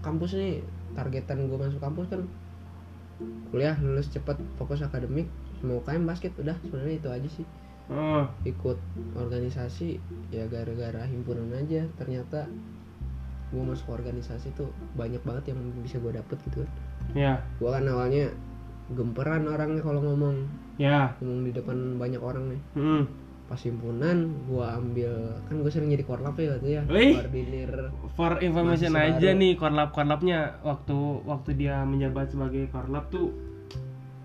[0.00, 0.62] kampus nih
[0.94, 2.22] targetan gue masuk kampus kan.
[3.50, 5.30] Kuliah lulus cepet fokus akademik
[5.62, 6.54] mau UKM basket udah.
[6.62, 7.46] Sebenarnya itu aja sih.
[7.84, 8.80] Oh, ikut
[9.12, 10.00] organisasi
[10.32, 11.84] ya gara-gara himpunan aja.
[12.00, 12.48] Ternyata
[13.54, 16.70] gue masuk organisasi tuh banyak banget yang bisa gue dapet gitu kan.
[17.12, 18.32] Ya, gue kan awalnya
[18.92, 20.46] gemperan orangnya kalau ngomong.
[20.74, 21.14] Ya.
[21.22, 22.60] ngomong di depan banyak orang nih.
[22.74, 23.04] Hmm.
[23.44, 25.12] Pas himpunan gue ambil
[25.44, 26.82] kan gue sering jadi korlap ya waktu ya.
[26.88, 27.12] Wih.
[27.20, 27.70] koordinir
[28.16, 29.40] For information aja baru.
[29.40, 30.56] nih korlap korlapnya.
[30.64, 30.96] Waktu
[31.28, 33.36] waktu dia menjabat sebagai korlap tuh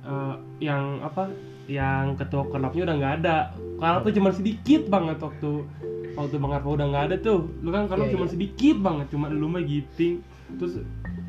[0.01, 1.27] eh, yang apa
[1.67, 3.37] yang ketua korlapnya udah nggak ada.
[3.75, 5.67] Korlap tuh cuma sedikit banget waktu
[6.15, 7.39] waktu bang Arfa udah nggak ada tuh.
[7.59, 8.31] Lu kan korlap Iya, cuma iya.
[8.31, 10.23] sedikit banget cuma lu mah giting.
[10.55, 10.79] Terus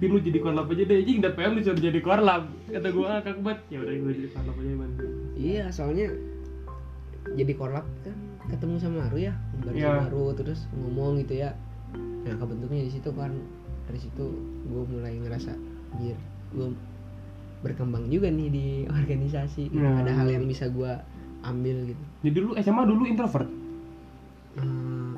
[0.00, 1.04] Pin lu jadi korlap aja deh.
[1.04, 4.72] Jing DPM disuruh jadi korlap kata gua ngakak banget ya udah gue jadi korlap aja
[4.78, 4.90] man
[5.34, 6.06] iya soalnya
[7.30, 8.16] jadi korlap kan
[8.48, 9.86] ketemu sama Aru ya baru Iya.
[9.86, 11.54] sama Aru terus ngomong gitu ya
[12.20, 13.32] nah kebentuknya di situ kan
[13.84, 14.24] dari situ
[14.64, 15.52] gue mulai ngerasa
[15.92, 16.18] anjir
[16.50, 16.68] gue
[17.60, 18.66] berkembang juga nih di
[18.98, 19.78] organisasi gitu.
[19.78, 20.00] Nah.
[20.00, 20.92] ada hal yang bisa gue
[21.40, 23.48] ambil gitu jadi lu SMA dulu introvert
[24.50, 25.14] Eh,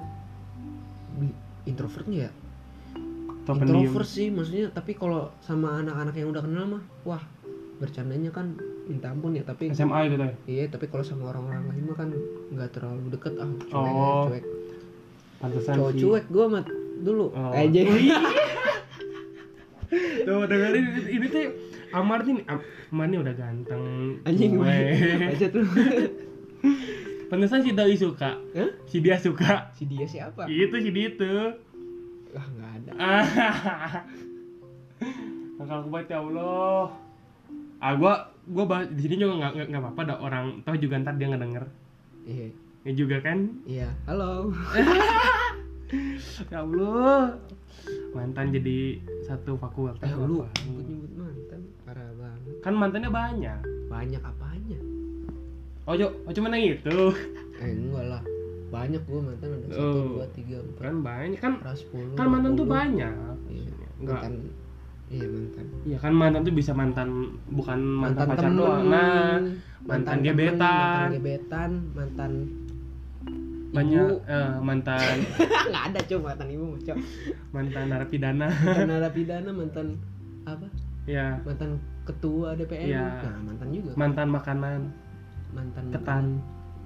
[1.15, 2.31] bi- introvertnya ya
[3.43, 7.25] pendiam introvert sih maksudnya tapi kalau sama anak-anak yang udah kenal mah wah
[7.83, 11.85] bercandanya kan minta ampun ya tapi SMA gitu ya iya tapi kalau sama orang-orang lain
[11.85, 12.09] mah kan
[12.49, 14.23] nggak terlalu deket ah cuek Oh.
[14.25, 14.45] cuek.
[15.37, 16.67] Pantesan cowok cuek gue mat
[17.01, 17.27] dulu.
[17.29, 17.51] Oh.
[17.51, 17.81] aja
[20.23, 21.43] Tuh dengerin ini, ini tuh
[21.93, 23.85] Amar nih Am- Amar nih udah ganteng.
[24.23, 24.73] Anjing gue
[25.35, 25.67] aja tuh.
[27.29, 28.39] Pantesan si Doi suka.
[28.39, 28.71] Hah?
[28.87, 29.73] Si dia suka.
[29.75, 30.47] Si dia siapa?
[30.47, 31.59] Itu si dia tuh.
[32.33, 32.93] Ah nggak ada.
[35.59, 36.89] Nakal banget ya Allah
[37.83, 38.15] Ah gua
[38.47, 41.65] gua bahas di sini juga nggak nggak- apa-apa ada orang tahu juga ntar dia ngedenger.
[42.23, 42.47] Iya.
[42.83, 43.39] Ya juga kan?
[43.67, 43.89] Iya.
[44.07, 44.33] Halo.
[46.49, 47.37] Ya Allah.
[48.15, 50.01] Mantan jadi satu fakultas.
[50.01, 51.61] Eh lu nyebut nyebut mantan.
[51.85, 52.55] Parah banget.
[52.65, 53.61] Kan mantannya banyak.
[53.91, 54.81] Banyak apanya?
[55.85, 56.97] Oh jo oh cuma yang itu.
[57.61, 58.23] Eh enggak lah.
[58.73, 60.09] Banyak gua mantan ada satu Oh.
[60.17, 60.81] dua tiga empat.
[60.81, 61.39] Kan banyak.
[61.39, 61.53] Kan
[62.17, 62.73] kan mantan tuh 20.
[62.73, 63.15] banyak.
[63.51, 63.73] Iya.
[64.01, 64.33] Enggak mantan
[65.13, 67.09] iya mantan Iya kan mantan tuh bisa mantan
[67.47, 68.83] bukan mantan, pacar temen, doang.
[68.89, 69.37] Nah,
[69.85, 70.59] mantan mantan gebetan.
[70.73, 72.33] mantan gebetan mantan
[73.73, 74.21] banyak ibu.
[74.29, 75.17] eh, mantan
[75.73, 76.99] nggak ada coba mantan ibu cok
[77.51, 78.49] mantan narapidana.
[78.53, 79.87] mantan narapidana mantan
[80.45, 80.67] apa
[81.05, 81.71] ya, mantan
[82.03, 83.07] ketua DPR Iya.
[83.23, 84.81] nah mantan juga mantan makanan,
[85.53, 86.25] mantan ketan.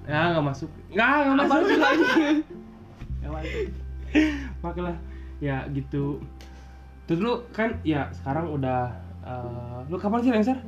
[0.06, 0.70] Ya nggak masuk.
[0.88, 2.04] Nggak nggak masuk lagi.
[3.26, 3.66] Masuk.
[4.62, 4.94] Makanya
[5.42, 6.22] ya gitu.
[7.06, 8.90] Terus lu kan ya sekarang udah
[9.22, 10.58] eh, lu kapan sih lengser?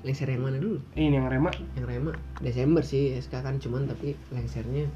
[0.00, 1.50] lengser yang mana dulu Eh, ini yang rema.
[1.74, 4.86] yang Rema Desember sih SK kan cuman tapi lengsernya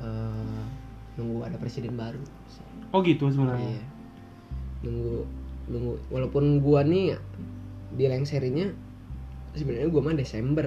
[0.00, 0.58] eh
[1.14, 2.18] nunggu ada presiden baru
[2.90, 3.70] Oh gitu sebenarnya.
[3.72, 3.84] Iya.
[4.82, 5.14] Nunggu
[5.66, 7.14] nunggu walaupun gua nih
[7.92, 8.66] di lengserinya
[9.52, 10.66] sebenarnya gua mah Desember.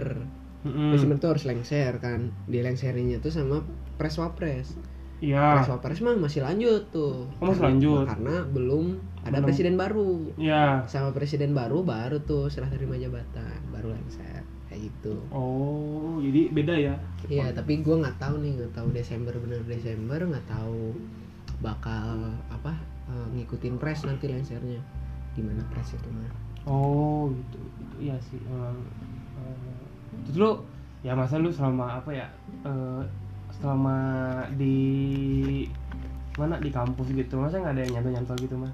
[0.63, 0.91] Mm-mm.
[0.91, 2.31] Desember tuh harus lengser kan.
[2.45, 3.63] Di lengserinya tuh sama
[3.95, 4.75] pres wapres.
[5.19, 5.59] Iya.
[5.59, 7.27] Pres wapres mah masih lanjut tuh.
[7.33, 8.05] Oh, masih Karena- lanjut.
[8.05, 8.85] Karena belum
[9.27, 9.47] ada Belum.
[9.51, 10.11] presiden baru.
[10.39, 10.87] Iya.
[10.87, 14.41] Sama presiden baru baru tuh serah terima jabatan, baru lengser.
[14.67, 15.15] Kayak gitu.
[15.31, 16.95] Oh, jadi beda ya?
[17.27, 20.91] Iya, tapi gua nggak tahu nih, nggak tahu Desember bener Desember, nggak tahu
[21.57, 22.73] bakal apa
[23.09, 24.77] eh, ngikutin pres nanti lengsernya
[25.33, 26.29] gimana pres itu mah.
[26.67, 27.95] Oh gitu, gitu.
[28.09, 28.77] iya sih emang.
[29.39, 30.51] eh, terus lu
[31.05, 32.27] ya masa lu selama apa ya?
[32.65, 33.01] eh,
[33.57, 33.97] selama
[34.59, 34.77] di
[36.37, 38.73] mana di kampus gitu masa nggak ada yang nyantol nyantol gitu mah?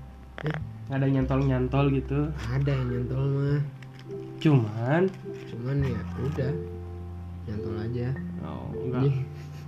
[0.88, 2.20] Nggak ada nyantol nyantol gitu.
[2.50, 3.62] Ada yang nyantol mah,
[4.38, 5.04] Cuman,
[5.48, 6.54] cuman ya udah
[7.48, 8.08] nyantol aja.
[8.44, 9.04] oh, enggak.
[9.08, 9.16] Ih,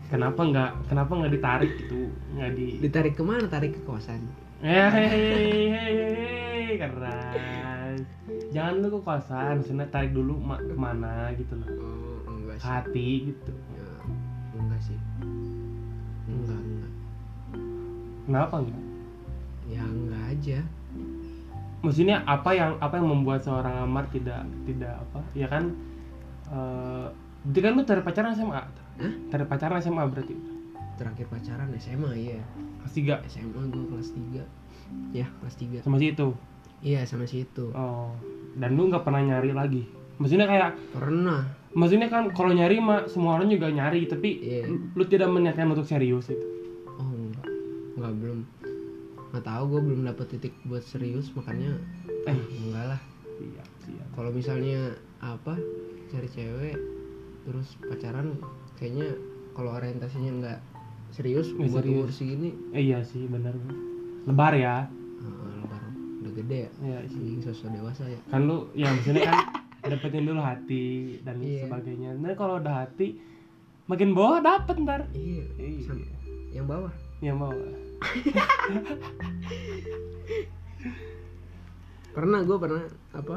[0.05, 0.71] Kenapa nggak?
[0.85, 2.13] Kenapa nggak ditarik gitu?
[2.37, 2.67] Nggak di?
[2.77, 3.49] Ditarik ke mana?
[3.49, 4.21] Tarik ke kosan.
[4.61, 7.99] Eh, hehehe, keras.
[8.53, 11.69] Jangan lu ke kosan, maksudnya tarik dulu ma- ke mana gitu loh.
[11.73, 12.67] Oh enggak sih.
[12.69, 13.53] hati gitu.
[13.73, 13.89] Ya,
[14.53, 14.99] enggak sih.
[16.29, 16.91] Enggak enggak.
[18.25, 18.83] Kenapa enggak?
[19.65, 20.59] Ya enggak aja.
[21.85, 25.77] Maksudnya apa yang apa yang membuat seorang Amar tidak tidak apa ya kan?
[26.49, 27.07] Eh
[27.45, 29.13] berarti kan lu dari pacaran SMA Hah?
[29.29, 30.33] dari pacaran SMA berarti?
[30.97, 32.41] Terakhir pacaran SMA iya.
[32.81, 33.15] kelas tiga?
[33.29, 36.33] SMA gue kelas 3 Ya kelas 3 sama si itu?
[36.81, 37.69] Iya sama si itu.
[37.77, 38.09] Oh
[38.55, 39.83] dan lu nggak pernah nyari lagi?
[40.15, 41.43] Maksudnya kayak Pernah.
[41.75, 45.83] maksudnya kan kalau nyari mah semua orang juga nyari tapi lu, lu tidak meniatkan untuk
[45.83, 46.54] serius itu
[49.35, 51.75] Nggak tahu gue belum dapet titik buat serius Makanya
[52.23, 52.31] Eh.
[52.31, 53.01] eh enggak lah.
[53.35, 54.79] Iya siap Kalau misalnya
[55.19, 55.59] apa
[56.07, 56.79] Cari cewek
[57.43, 58.39] Terus pacaran
[58.73, 59.11] Kayaknya
[59.51, 60.59] kalau orientasinya nggak
[61.11, 61.95] serius Nggak Buat serius.
[61.97, 62.49] umur segini.
[62.71, 63.51] Eh, iya sih benar
[64.23, 64.87] lebar ya.
[65.19, 65.83] Lebar.
[66.17, 66.69] Udah gede ya.
[66.81, 68.19] Iya sih Anjing sosok dewasa ya.
[68.25, 69.37] Kan lu ya maksudnya kan
[69.85, 70.85] dapetin dulu hati
[71.21, 71.67] dan Iya.
[71.67, 72.15] sebagainya.
[72.15, 73.19] Nah kalau udah hati
[73.85, 75.05] makin bawah dapet ntar.
[75.11, 75.43] Iya
[75.81, 76.07] Sam-
[76.49, 76.93] Yang bawah.
[77.19, 77.51] Ya mau
[82.15, 83.35] Pernah gue pernah Apa?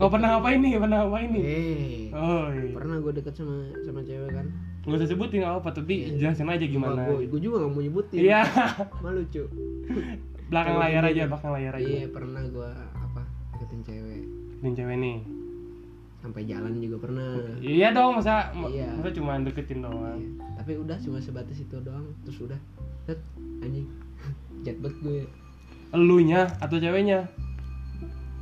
[0.00, 0.80] Kau pernah ngapain nih?
[0.80, 1.44] Pernah ngapain nih?
[1.44, 2.72] Eh oh iya.
[2.72, 4.46] Pernah gue deket sama sama cewek kan.
[4.82, 7.06] Nggak usah sebutin nggak apa tapi jelasin aja gimana.
[7.06, 7.52] Gue gitu.
[7.52, 8.18] juga gak mau nyebutin.
[8.18, 8.40] Iya.
[9.04, 9.44] Malu cu
[10.52, 11.86] belakang Kalau layar aja belakang layar aja.
[11.86, 13.22] Iya pernah gue apa
[13.56, 14.22] deketin cewek.
[14.64, 15.16] Dan cewek nih.
[16.22, 17.34] Sampai jalan juga pernah.
[17.58, 18.94] iya dong masa Iya.
[18.96, 20.18] masa cuma deketin doang.
[20.18, 20.30] Iya.
[20.62, 22.60] Tapi udah cuma sebatas itu doang terus udah.
[23.02, 23.18] Set,
[23.58, 23.90] anjing.
[24.78, 25.22] Banget gue.
[25.92, 27.28] elunya atau ceweknya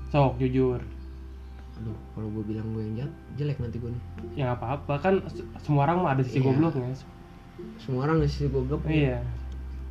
[0.07, 0.79] sok jujur
[1.75, 4.03] Aduh, kalau gue bilang gue yang jahat, jelek nanti gue nih.
[4.37, 6.47] ya nggak apa-apa kan se- semua orang mah ada sisi Iya.
[6.47, 6.95] gobloknya
[7.77, 8.87] Semua orang ngasih goblok.
[8.87, 9.19] iya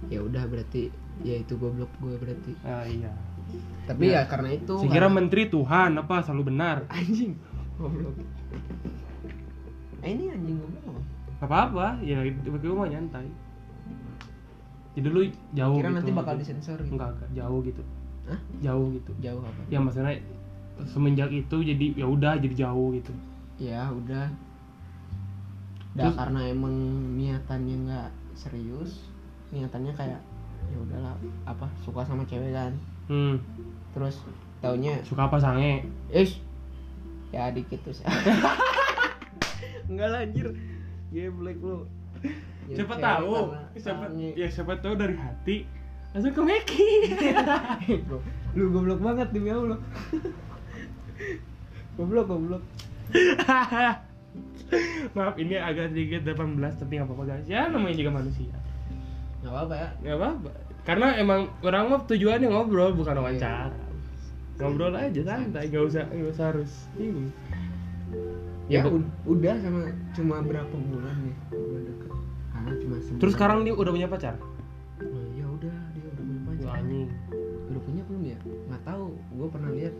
[0.05, 0.87] Ya udah berarti
[1.19, 2.51] ya itu goblok gue berarti.
[2.61, 3.11] ah, iya
[3.83, 4.21] Tapi Ya.
[4.21, 6.77] ya, karena itu Sekira karena- menteri Tuhan apa selalu benar.
[6.87, 7.33] anjing
[7.75, 8.15] goblok.
[9.99, 11.03] Eh ini anjing goblok.
[11.39, 13.27] Gak apa-apa, ya bagi gue mah nyantai.
[14.91, 15.21] Jadi lu
[15.53, 15.95] jauh Kira gitu.
[15.95, 16.91] nanti bakal disensor gitu.
[16.93, 17.83] Enggak, enggak, jauh gitu.
[18.27, 18.39] Hah?
[18.59, 19.11] Jauh gitu.
[19.17, 19.61] Jauh apa?
[19.67, 20.13] Ya maksudnya
[20.85, 23.13] semenjak itu jadi ya udah jadi jauh gitu.
[23.55, 24.27] Ya udah.
[25.89, 26.73] Udah Terus- karena emang
[27.15, 29.07] niatannya nggak serius,
[29.49, 30.19] niatannya kayak
[30.69, 32.75] ya udahlah apa suka sama cewek kan.
[33.07, 33.39] Hmm,
[33.89, 34.21] Terus
[34.59, 35.87] taunya suka apa sange?
[36.09, 36.43] Ish
[37.29, 37.93] Ya dikit tuh
[39.89, 40.49] Enggak lah anjir
[41.09, 41.89] Geblek lu.
[42.69, 44.05] Ya, siapa tahu, karena siapa
[44.37, 45.65] ya siapa tahu dari hati
[46.13, 46.89] langsung ke Meki.
[48.57, 49.77] Lu goblok banget demi Allah.
[51.97, 52.63] Goblok goblok.
[55.17, 57.47] Maaf ini agak sedikit 18 tapi nggak apa-apa guys.
[57.49, 58.53] Ya namanya juga manusia.
[59.41, 59.89] nggak apa-apa ya.
[60.05, 60.49] Nggak apa-apa.
[60.85, 63.73] Karena emang orang mah tujuannya ngobrol bukan wawancara.
[64.61, 65.69] Ngobrol aja santai.
[65.69, 67.29] Nggak usah nggak usah harus ini
[68.69, 68.89] ya, Ya,
[69.25, 69.81] udah sama
[70.13, 72.11] cuma berapa bulan nih udah deket.
[72.53, 74.35] Karena cuma sebulan terus sekarang dia udah punya pacar?
[75.01, 76.65] Oh, ya udah dia udah punya pacar.
[76.69, 77.09] Wah, anjing.
[77.65, 78.37] Udah punya belum ya?
[78.69, 79.95] Nggak tahu gue pernah lihat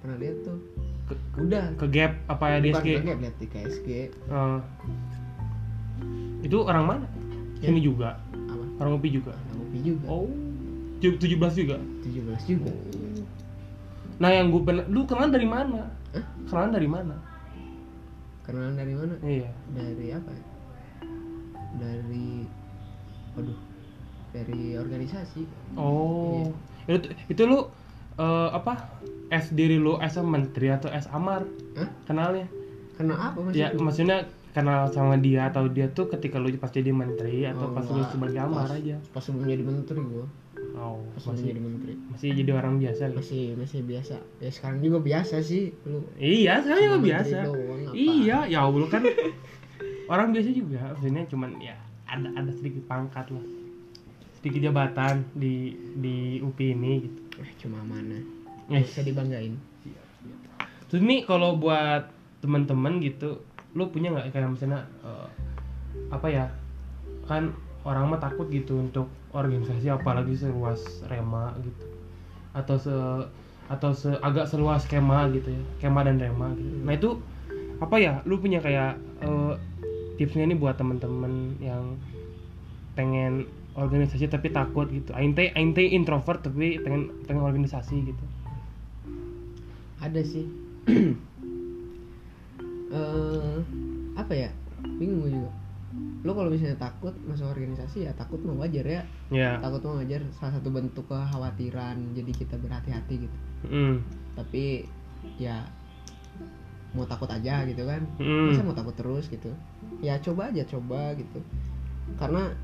[0.00, 0.58] pernah lihat tuh.
[1.06, 1.64] Ke- udah.
[1.74, 3.88] ke gap apa ya bukan DSG kaget lihat di KSG
[4.30, 4.58] Eh,
[6.40, 7.06] itu orang mana?
[7.60, 7.68] Ya.
[7.68, 8.16] sini juga?
[8.48, 8.64] Apa?
[8.80, 9.32] Orang kopi juga?
[9.36, 10.06] Ada kopi juga.
[10.08, 10.26] Oh.
[10.98, 11.76] Ju- 17 juga?
[12.02, 12.72] 17 juga.
[14.18, 15.80] Nah yang gue pernah lu kenalan dari mana?
[16.10, 16.24] Hah?
[16.50, 17.14] kenalan dari mana
[18.50, 19.14] kenalan dari mana?
[19.22, 19.48] Iya.
[19.70, 20.44] Dari apa ya?
[21.72, 22.44] dari
[23.32, 23.58] waduh
[24.30, 25.42] dari organisasi.
[25.74, 26.50] Oh.
[26.84, 27.70] Itu itu lu
[28.16, 28.98] eh, apa?
[29.30, 31.46] S diri lu S menteri atau S amar?
[31.78, 31.88] Hah?
[32.04, 32.46] kenalnya?
[32.98, 34.18] Kenal apa ya maksudnya maksudnya
[34.50, 37.96] kenal sama dia atau dia tuh ketika lu pas jadi menteri atau Oh, pas lu
[37.96, 38.10] enggak.
[38.10, 38.96] sebagai amar Pas- aja.
[39.08, 40.26] pas sebelum jadi menteri gue
[40.76, 41.92] oh sebelum masih jadi menteri.
[42.10, 44.16] masih jadi orang biasa gitu masih masih biasa.
[44.38, 46.00] Ya sekarang juga biasa sih lu.
[46.16, 47.36] Iya sekarang juga biasa.
[47.48, 49.02] doang, iya ya allah kan
[50.12, 50.80] orang biasa juga.
[50.94, 53.46] Maksudnya cuman ya ada ada sedikit pangkat lah.
[54.38, 57.20] Sedikit jabatan di di UPI ini gitu.
[57.40, 58.20] Eh, cuma mana?
[58.70, 58.84] Eh.
[58.84, 59.56] bisa dibanggain.
[60.90, 62.10] Terus nih kalau buat
[62.42, 63.44] teman-teman gitu
[63.78, 65.28] lu punya nggak kayak misalnya eh,
[66.10, 66.46] apa ya
[67.30, 71.84] kan orang mah takut gitu untuk organisasi apalagi seluas rema gitu.
[72.52, 72.94] Atau se
[73.70, 76.76] atau se agak seluas kema gitu ya kema dan rema gitu.
[76.82, 77.10] Nah itu
[77.80, 79.54] apa ya lu punya kayak eh,
[80.18, 81.96] tipsnya nih buat teman-teman yang
[82.98, 83.46] pengen
[83.78, 85.14] organisasi tapi takut gitu.
[85.14, 88.24] Aing teh aing teh introvert tapi pengen pengen organisasi gitu.
[90.02, 90.46] Ada sih.
[92.90, 93.62] Eh
[94.18, 94.50] apa ya?
[94.98, 95.54] Bingung juga
[96.22, 99.02] lo kalau misalnya takut masuk organisasi ya takut mah wajar ya.
[99.34, 99.58] Ya.
[99.58, 103.38] Takut mah wajar salah satu bentuk kekhawatiran jadi kita berhati-hati gitu.
[103.60, 104.00] Mm.
[104.40, 104.88] tapi
[105.36, 105.68] ya
[106.96, 108.06] mau takut aja gitu kan.
[108.22, 108.54] Mm.
[108.54, 109.50] masa mau takut terus gitu?
[109.98, 111.42] Ya coba aja coba gitu.
[112.14, 112.54] Karena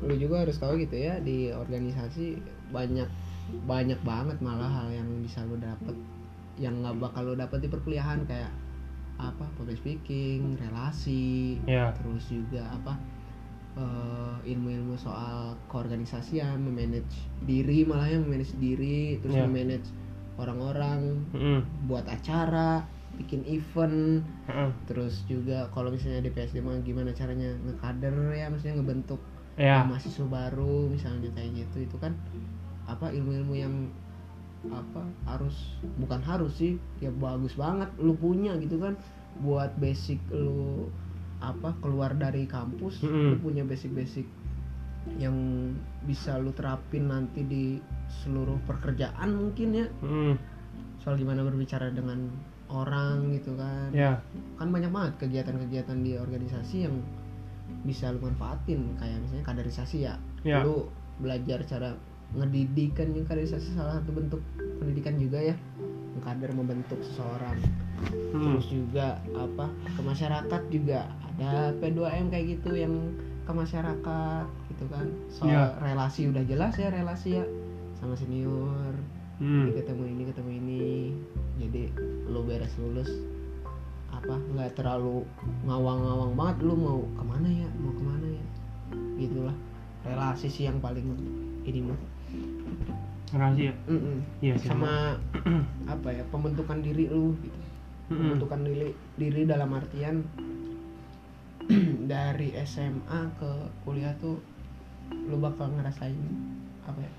[0.00, 2.40] lu juga harus tahu gitu ya di organisasi
[2.72, 3.06] banyak
[3.68, 5.94] banyak banget malah hal yang bisa lu dapet
[6.56, 8.24] yang nggak bakal lu dapet di perkuliahan.
[8.24, 8.48] Kayak
[9.16, 11.94] apa public speaking relasi Ya.
[11.94, 12.98] terus juga apa
[13.74, 19.46] eh, ilmu-ilmu soal keorganisasian memanage diri malah ya memanage diri terus Ya.
[19.46, 19.90] memanage
[20.34, 21.62] orang-orang Mm.
[21.86, 22.82] buat acara
[23.14, 24.70] bikin event Heeh.
[24.90, 29.22] terus juga kalau misalnya di PSD mah gimana caranya ngekader ya maksudnya ngebentuk
[29.54, 32.10] ya mahasiswa baru misalnya kayak gitu itu kan
[32.90, 33.74] apa ilmu-ilmu yang
[34.70, 38.96] apa harus bukan harus sih ya bagus banget lu punya gitu kan
[39.40, 40.88] buat basic lu
[41.38, 43.42] apa keluar dari kampus lu Mm-mm.
[43.42, 44.24] punya basic-basic
[45.20, 45.36] yang
[46.02, 47.76] bisa lu terapin nanti di
[48.24, 50.34] seluruh pekerjaan mungkin ya Mm.
[50.96, 52.32] soal gimana berbicara dengan
[52.72, 54.16] orang gitu kan ya
[54.56, 56.96] kan banyak banget kegiatan-kegiatan di organisasi yang
[57.84, 60.64] bisa lu manfaatin kayak misalnya kaderisasi ya Ya.
[60.64, 60.88] lu
[61.20, 61.92] belajar cara
[62.34, 64.42] ngedidik kan yang kaderisasi salah satu bentuk
[64.82, 65.56] pendidikan juga ya.
[66.18, 67.58] Mengkader membentuk seseorang.
[68.04, 68.58] Mm.
[68.58, 71.06] terus juga apa ke masyarakat juga.
[71.34, 72.94] Ada P2M kayak gitu yang
[73.46, 75.06] ke masyarakat gitu kan.
[75.30, 75.64] Soal Iya.
[75.78, 77.46] relasi udah jelas ya relasi ya.
[77.98, 78.94] Sama senior.
[79.42, 79.66] Mm.
[79.66, 80.86] ini ketemu ini ketemu ini.
[81.58, 81.82] Jadi
[82.30, 83.10] lu beres lulus.
[84.10, 85.26] Apa nggak terlalu
[85.66, 86.56] ngawang-ngawang banget.
[86.66, 87.68] Lu mau ke mana ya?
[87.78, 88.44] Mau ke mana ya?
[89.18, 89.56] Gitulah.
[90.04, 91.06] Relasi sih yang paling
[91.64, 91.98] ini mah
[93.32, 93.74] Makasih ya?
[93.88, 94.18] Mm-mm.
[94.44, 95.16] iya sih sama
[95.94, 97.58] apa ya pembentukan diri lu gitu.
[98.12, 100.20] Pembentukan diri diri dalam artian
[102.12, 103.50] dari SMA ke
[103.88, 104.36] kuliah tuh
[105.10, 106.16] lu bakal ngerasain
[106.84, 107.12] apa ya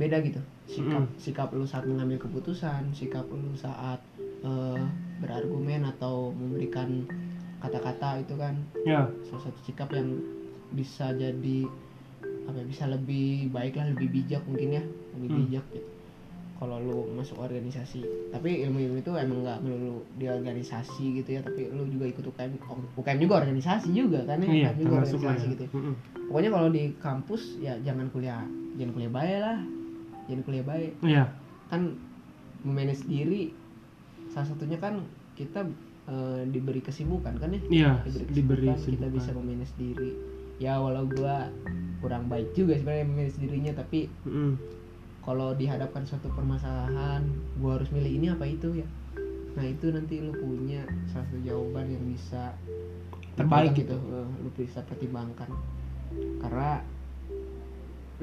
[0.00, 0.40] beda gitu.
[0.64, 1.08] Sikap Mm.
[1.20, 4.00] sikap lu saat mengambil keputusan sikap lu saat
[4.42, 4.84] eh,
[5.20, 7.04] berargumen atau memberikan
[7.60, 8.56] kata-kata itu kan.
[8.82, 9.06] Ya.
[9.28, 10.18] Salah satu sikap yang
[10.72, 11.68] bisa jadi
[12.42, 15.38] apa ya, bisa lebih baik lah lebih bijak mungkin ya lebih Hmm.
[15.40, 15.88] bijak gitu.
[16.54, 21.66] Kalau lu masuk organisasi tapi ilmu-ilmu itu emang nggak melulu di organisasi gitu ya tapi
[21.68, 22.54] lu juga ikut UKM
[22.94, 25.52] UKM juga organisasi juga kan ya iya UKM juga organisasi ya.
[25.52, 25.94] gitu Mm-mm.
[26.30, 29.58] pokoknya kalau di kampus ya jangan kuliah jangan kuliah baik lah
[30.22, 30.92] jangan kuliah baik.
[31.02, 31.24] Iya.
[31.66, 31.80] Kan
[32.62, 33.50] memanage diri
[34.28, 35.02] salah satunya kan
[35.34, 35.66] kita
[36.06, 37.60] eh, diberi kesibukan kan ya.
[37.66, 39.10] Iya diberi diberi kesibukan, kita kesibukan.
[39.18, 40.10] bisa memanage diri
[40.62, 41.50] ya walau gua
[41.98, 44.54] kurang baik juga sebenarnya memanage dirinya tapi Mm-mm.
[45.26, 47.26] kalau dihadapkan suatu permasalahan
[47.58, 48.86] gua harus milih ini apa itu ya.
[49.58, 52.54] Nah itu nanti lu punya salah satu jawaban yang bisa
[53.32, 55.50] Terbaik gitu eh, lu bisa pertimbangkan.
[56.38, 56.78] Karena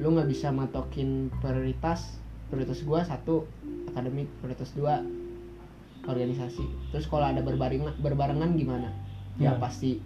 [0.00, 2.16] lu nggak bisa matokin prioritas
[2.48, 3.44] prioritas gua satu
[3.92, 5.04] akademik prioritas dua
[6.06, 6.64] organisasi.
[6.94, 8.88] Terus kalau ada berbarengan berbarengan gimana?
[9.36, 9.58] Ya Ya.
[9.58, 10.00] pasti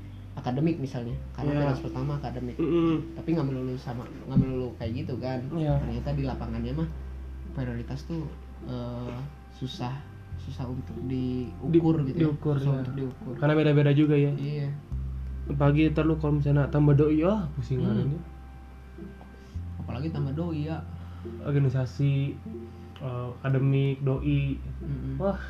[0.45, 1.57] akademik misalnya karena Ya.
[1.59, 3.17] prioritas pertama akademik Mm-mm.
[3.17, 5.81] tapi nggak melulu sama nggak melulu kayak gitu kan Iya.
[5.81, 6.89] ternyata di lapangannya mah
[7.53, 8.29] prioritas tuh
[8.65, 9.17] eh,
[9.51, 9.97] susah
[10.37, 12.61] susah untuk diukur Di- gitu diukur, ya.
[12.61, 12.81] susah ya.
[12.83, 14.69] untuk diukur karena beda-beda juga ya iya
[15.51, 18.05] pagi ntar lu kalau misalnya tambah doi ah pusing Hmm.
[18.05, 18.21] ya.
[19.79, 20.77] apalagi tambah doi ya
[21.41, 22.37] organisasi
[23.01, 25.17] eh, akademik doi Mm-mm.
[25.17, 25.41] wah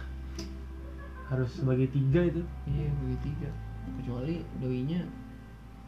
[1.27, 3.51] harus sebagai tiga itu iya bagi tiga
[3.95, 5.01] kecuali doinya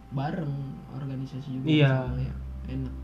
[0.08, 0.52] bareng
[0.92, 1.90] organisasi juga Iya.
[2.04, 2.34] sama ya.
[2.68, 2.94] Enak.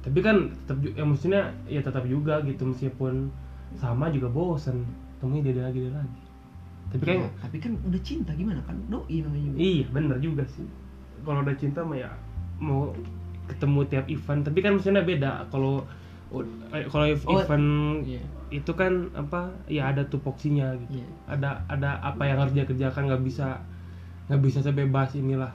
[0.00, 3.28] Tapi kan tetap ya maksudnya ya tetap juga gitu meskipun
[3.74, 4.84] sama juga bosen.
[5.18, 6.20] Temuin dia lagi dia lagi.
[6.92, 8.60] Tapi kan Iya, tapi kan udah cinta gimana?
[8.62, 9.58] Kan doi namanya juga.
[9.58, 10.66] Iya bener juga sih.
[11.24, 12.10] Kalau udah cinta mah ya
[12.60, 12.92] mau
[13.44, 14.40] ketemu tiap event.
[14.44, 15.48] Tapi kan maksudnya beda.
[15.48, 15.82] Kalau
[16.70, 17.68] eh, kalau Oh, event
[18.04, 18.20] iya.
[18.50, 21.00] itu kan apa ya ada tupoksinya gitu.
[21.00, 21.08] Iya.
[21.30, 23.58] Ada ada apa yang harus dia kerjakan nggak bisa
[24.26, 25.52] nggak bisa sebebas inilah.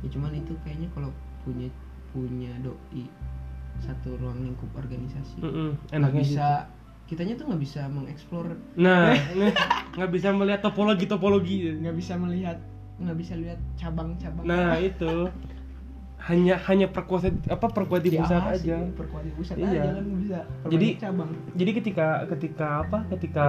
[0.00, 1.68] Ya cuman itu kayaknya kalau punya
[2.10, 3.06] punya doi
[3.80, 8.46] satu ruang lingkup organisasi Mm-mm, nggak enaknya bisa sih kitanya tuh nggak bisa mengeksplor.
[8.76, 9.16] Nah
[9.96, 11.74] nggak bisa melihat topologi topologi.
[11.74, 12.58] Nggak bisa melihat
[13.00, 14.44] nggak bisa lihat cabang-cabang.
[14.44, 15.26] Nah itu.
[16.20, 18.76] Hanya hanya perkuat apa perkuat di pusat Diawasi, aja.
[18.92, 19.68] Perkuat di pusat Iya.
[19.72, 20.38] aja kan bisa.
[20.68, 21.30] Jadi- cabang.
[21.56, 23.46] jadi ketika ketika apa ketika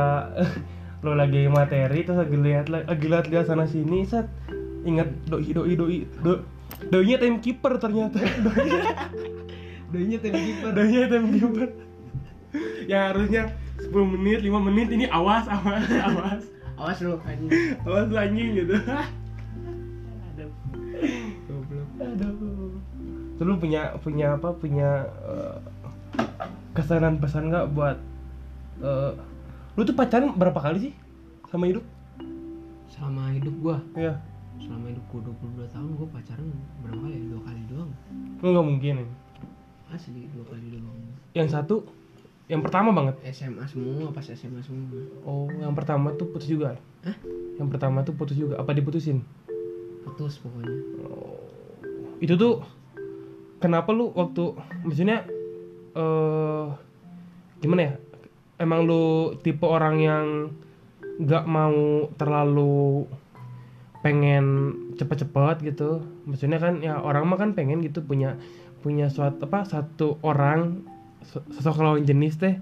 [1.01, 4.29] lo lagi materi terus lagi lihat lagi lihat lihat sana sini set.
[4.85, 6.45] Ingat doi doi doi do
[6.89, 8.21] doinya timekeeper ternyata.
[9.91, 10.71] Doinya timekeeper.
[10.71, 11.69] Doinya timekeeper.
[12.87, 13.43] Yang harusnya
[13.91, 16.43] 10 menit 5 menit ini awas awas awas.
[16.79, 17.51] Awas lu anjing.
[17.83, 18.75] Awas lu anjing gitu.
[21.45, 21.87] Goblok.
[21.99, 22.71] Aduh.
[23.35, 24.89] Terus lu punya punya apa punya
[25.27, 25.57] eh,
[26.71, 27.97] kesanan pesan nggak buat
[28.79, 29.11] eh,
[29.79, 30.93] lu tuh pacaran berapa kali sih?
[31.47, 31.83] Sama hidup?
[32.91, 33.77] Selama hidup gua?
[33.95, 34.19] Ya
[34.61, 35.21] selama hidup gua
[35.65, 36.47] 22 tahun gua pacaran
[36.85, 37.23] berapa kali ya?
[37.33, 37.91] Dua kali doang.
[38.41, 39.07] Lu nggak mungkin ya.
[39.91, 40.99] asli dua kali doang.
[41.35, 41.75] Yang satu?
[42.47, 43.15] Yang pertama banget?
[43.31, 45.03] SMA semua pas SMA semua.
[45.27, 46.77] Oh yang pertama tuh putus juga?
[47.03, 47.17] Hah?
[47.59, 48.61] yang pertama tuh putus juga?
[48.61, 49.21] Apa diputusin?
[50.07, 50.75] Putus pokoknya.
[51.05, 51.37] Oh,
[52.23, 52.63] itu tuh
[53.59, 54.55] kenapa lu waktu
[54.87, 55.27] maksudnya
[55.91, 56.67] eh
[57.59, 57.93] gimana ya
[58.61, 60.25] emang lu tipe orang yang
[61.17, 63.09] nggak mau terlalu
[64.05, 66.05] pengen cepet-cepet gitu.
[66.29, 68.37] Maksudnya kan ya orang mah kan pengen gitu punya
[68.81, 70.85] punya suatu apa satu orang
[71.25, 72.57] sosok lawan jenis teh.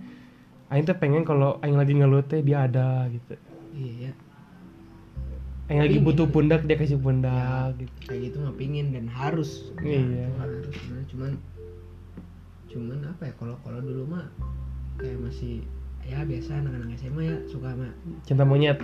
[0.69, 3.35] Aing teh pengen kalau Aing lagi ngeluh teh dia ada gitu.
[3.75, 4.11] Iya.
[4.11, 4.13] Ya
[5.71, 7.93] Aing lagi butuh pundak dia kasih pundak gitu.
[8.09, 9.69] kayak gitu nggak pingin dan harus.
[9.79, 10.27] Iya.
[10.27, 10.75] itu harus.
[11.13, 11.31] Cuman
[12.69, 14.29] cuman apa ya kalau kalau dulu mah
[15.01, 15.65] kayak masih
[16.09, 17.87] ya biasa anak-anak SMA ya suka sama
[18.25, 18.77] cinta monyet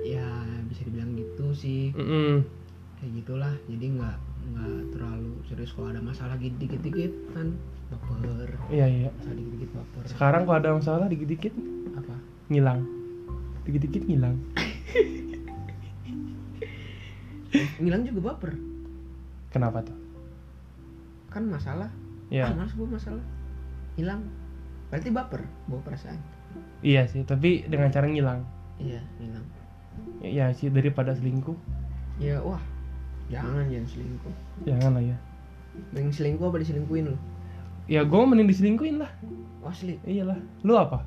[0.00, 0.24] ya
[0.64, 2.40] bisa dibilang gitu sih Mm-mm.
[2.96, 7.52] kayak gitulah jadi nggak nggak terlalu serius kalau ada masalah gitu dikit-dikit kan
[7.86, 9.08] baper Iya iya.
[9.12, 11.52] masalah dikit-dikit baper Sekarang kalau ada masalah dikit-dikit
[11.94, 12.14] apa
[12.48, 12.80] ngilang.
[13.62, 14.34] Dikit-dikit ngilang.
[17.76, 18.52] ngilang juga baper
[19.48, 19.96] Kenapa tuh?
[21.26, 21.90] kan masalah
[22.26, 22.42] Ya.
[22.42, 23.22] ah males gue masalah
[23.94, 24.20] hilang
[24.88, 26.16] berarti baper bawa perasaan
[26.80, 28.44] Iya sih, tapi dengan cara ngilang.
[28.76, 29.46] iya hilang
[30.20, 31.56] Ya sih daripada selingkuh.
[32.20, 32.60] ya wah
[33.32, 34.34] jangan jangan selingkuh
[34.64, 35.16] Jangan lah ya.
[35.92, 37.16] Mending selingkuh apa diselingkuhin lu?
[37.88, 39.08] Ya gue mending diselingkuhin lah.
[39.64, 40.36] Asli, Iyalah.
[40.62, 41.00] Lu apa?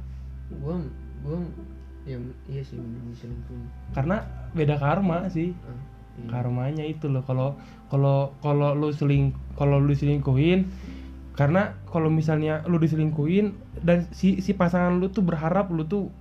[0.49, 0.81] gua
[1.21, 1.37] gua
[2.09, 2.17] ya
[2.49, 3.65] iya sih mending diselingkuhin.
[3.93, 5.53] Karena beda karma sih.
[5.65, 5.73] Ah,
[6.17, 6.27] iya.
[6.29, 7.21] Karmanya itu loh.
[7.25, 7.53] Kalau
[7.89, 10.65] kalau kalau lu seling kalau lu diselingkuhin
[11.39, 16.11] karena kalau misalnya lu diselingkuhin dan si si pasangan lu tuh berharap lu tuh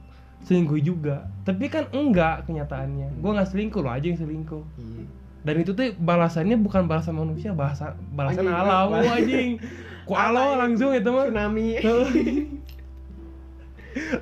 [0.46, 5.02] selingkuh juga tapi kan enggak kenyataannya gue nggak selingkuh lo aja yang selingkuh Iya.
[5.42, 8.86] dan itu tuh balasannya bukan balasan manusia bahasa balasan Anjing, alam?
[8.94, 9.50] Wah, anjing
[10.06, 11.68] ku alo langsung itu mah Tsunami.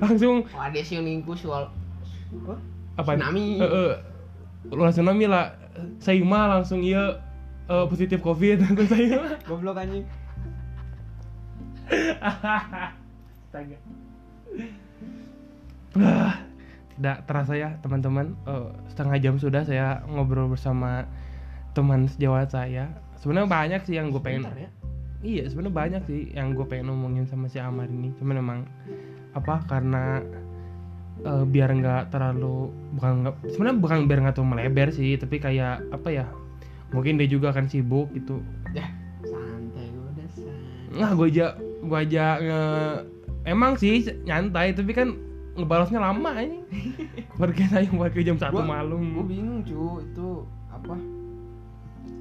[0.03, 0.35] langsung
[0.73, 1.69] dia sih selingkuh soal
[2.97, 3.13] apa?
[3.13, 3.61] Tsunami.
[3.61, 3.93] Eh, eh,
[4.73, 5.53] langsung tsunami lah
[6.01, 7.21] saya mah langsung iya
[7.69, 10.01] eh, positif covid terus saya mah Goblok anjing.
[13.47, 13.77] Astaga.
[15.97, 16.35] Ah,
[16.97, 18.35] tidak terasa ya teman-teman.
[18.45, 21.07] Eh, setengah jam sudah saya ngobrol bersama
[21.71, 22.91] teman sejawat saya.
[23.17, 24.69] Sebenarnya banyak sih yang gue pengen ya.
[25.25, 28.13] iya sebenarnya banyak sih yang gue pengen ngomongin sama si Amar ini.
[28.21, 28.59] Cuman emang
[29.33, 30.21] apa karena
[31.25, 35.81] eh, biar nggak terlalu bukan nggak sebenarnya bukan biar nggak terlalu melebar sih tapi kayak
[35.89, 36.25] apa ya
[36.93, 38.39] mungkin dia juga akan sibuk gitu.
[38.77, 38.87] Ya,
[40.97, 42.61] Nggak, gue aja gue aja nge
[43.43, 45.15] emang sih nyantai tapi kan
[45.57, 46.59] ngebalasnya lama ini.
[47.41, 49.01] Warga saya warga jam satu Gua- malam.
[49.13, 50.27] gue bingung cu itu
[50.69, 50.93] apa?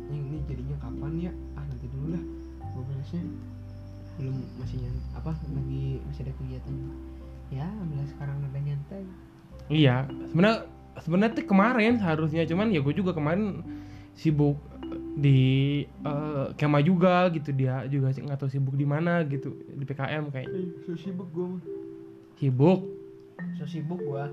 [0.08, 1.32] Ini, ini jadinya kapan ya?
[1.52, 2.22] Ah nanti dulu lah
[2.62, 3.22] gue balasnya
[4.16, 6.74] belum masih nyant apa lagi masih ada kegiatan.
[7.52, 9.02] Ya belas sekarang ada nyantai.
[9.68, 9.96] Iya
[10.32, 10.60] sebenarnya
[10.96, 13.60] sebenarnya tuh kemarin seharusnya cuman ya gue juga kemarin
[14.16, 14.56] sibuk
[15.16, 15.40] di
[15.88, 17.50] eh, kema juga gitu.
[17.56, 20.48] Dia juga nggak tahu sibuk di mana gitu di PKM kayak
[20.84, 21.62] so sibuk gue mah
[22.36, 22.80] sibuk?
[23.56, 24.24] So sibuk gue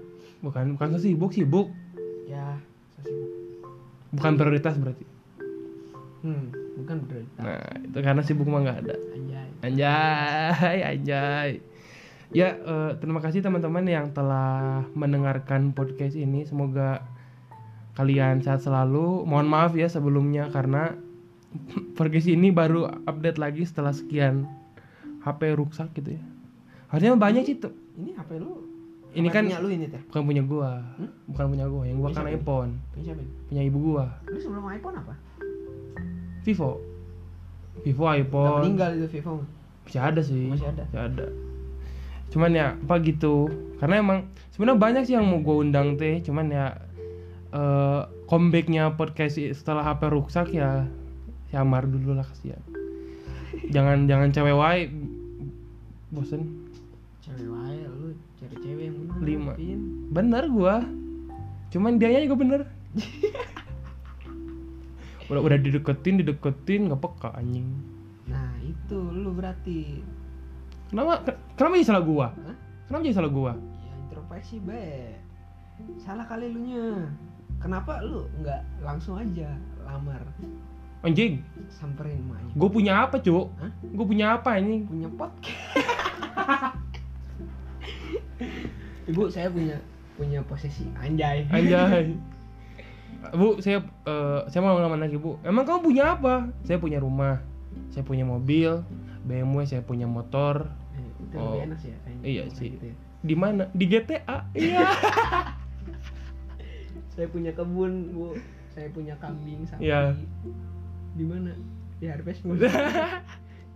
[0.44, 1.72] bukan bukan so sibuk sibuk.
[2.28, 2.60] Ya
[3.00, 3.32] so sibuk.
[4.14, 5.08] Bukan prioritas berarti?
[6.24, 8.96] Hmm bukan berarti nah itu karena sibuk mah nggak ada.
[9.16, 9.48] Anjay.
[9.64, 11.50] Anjay, anjay.
[12.34, 16.50] Ya, eh, terima kasih teman-teman yang telah mendengarkan podcast ini.
[16.50, 17.06] Semoga
[17.94, 19.26] kalian sehat selalu.
[19.26, 20.98] Mohon maaf ya sebelumnya karena
[21.98, 24.50] podcast ini baru update lagi setelah sekian
[25.24, 26.24] HP rusak gitu ya.
[26.90, 27.74] Harusnya banyak sih tuh.
[27.94, 28.66] ini HP lu
[29.14, 30.82] Ini kan punya lu ini teh bukan punya gua.
[30.98, 31.10] Hmm?
[31.30, 32.38] Bukan punya gua, yang gua Punya kan siapa?
[32.42, 32.72] iPhone.
[32.90, 33.22] punya siapa?
[33.50, 34.06] Punya ibu gua.
[34.26, 35.14] lu sebelum iPhone apa
[36.44, 36.72] Vivo.
[37.86, 38.62] Vivo udah iPhone.
[38.66, 39.46] meninggal itu Vivo
[39.86, 40.46] Masih ada sih.
[40.50, 40.84] Masih ada.
[40.90, 41.26] Masih ada.
[42.34, 43.52] Cuman ya apa gitu.
[43.78, 44.20] Karena emang
[44.50, 46.24] sebenarnya banyak sih yang mau gue undang teh.
[46.26, 46.74] Cuman ya
[47.54, 50.90] eh comebacknya podcast setelah HP rusak ya
[51.50, 52.62] si Amar dulu lah kasihan.
[53.70, 54.90] jangan jangan cewek wae
[56.10, 56.66] bosen.
[57.22, 59.54] cewek wae lu cari cewek yang bener Lima.
[59.54, 59.82] Pin.
[60.10, 60.82] Bener gua.
[61.70, 62.62] Cuman dianya juga bener.
[65.30, 67.70] udah udah dideketin dideketin nggak peka anjing.
[68.30, 70.02] nah itu lu berarti
[70.94, 71.26] Kenapa
[71.58, 72.28] kenapa jadi salah gua?
[72.38, 72.56] Hah?
[72.86, 73.58] Kenapa jadi salah gua?
[73.58, 75.18] ya introspeksi be
[75.98, 77.10] salah kali lu nya
[77.64, 79.48] kenapa lu nggak langsung aja
[79.82, 80.20] lamar
[81.02, 81.40] Anjing.
[81.68, 83.52] samperin emaknya Gue punya apa, Cuk?
[83.58, 83.72] Hah?
[83.82, 84.84] Gue punya apa ini?
[84.84, 85.60] punya podcast
[89.04, 89.76] ibu saya punya
[90.14, 92.14] punya posisi anjay Anjay.
[93.34, 95.40] Bu, saya eh, saya mau ngelaman lagi, Bu.
[95.42, 96.52] Emang kamu punya apa?
[96.62, 97.40] Saya punya rumah.
[97.88, 98.84] Saya punya mobil,
[99.24, 100.68] BMW, saya punya motor.
[100.92, 101.56] Eh, itu Oh.
[101.56, 102.76] lebih enak sih ya Iya sih.
[102.76, 102.96] gitu ya.
[103.24, 103.64] Di mana?
[103.72, 104.38] Di GTA.
[104.52, 104.84] Iya.
[107.14, 108.34] saya punya kebun bu
[108.70, 110.18] saya punya kambing sapi Iya.
[111.14, 111.54] di mana
[111.98, 112.58] di Harvest Moon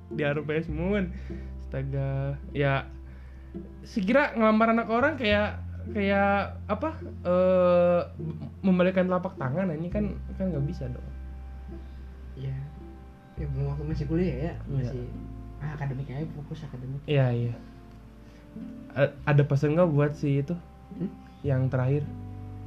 [0.08, 1.12] Di RPS Moon.
[1.60, 2.40] Astaga.
[2.50, 2.88] Ya
[3.84, 5.60] sekira ngelamar anak orang kayak
[5.90, 6.96] kayak apa?
[7.22, 8.02] Eh
[8.60, 11.04] membalikan telapak tangan ini kan kan nggak bisa dong.
[12.36, 12.54] ya
[13.36, 14.76] ya belum waktu masih kuliah ya Iya.
[14.80, 15.04] masih
[15.58, 17.54] ah, akademik aja fokus akademik Iya, iya.
[18.94, 20.56] A- ada pesan nggak buat si itu?
[20.96, 21.12] Hmm?
[21.44, 22.04] Yang terakhir?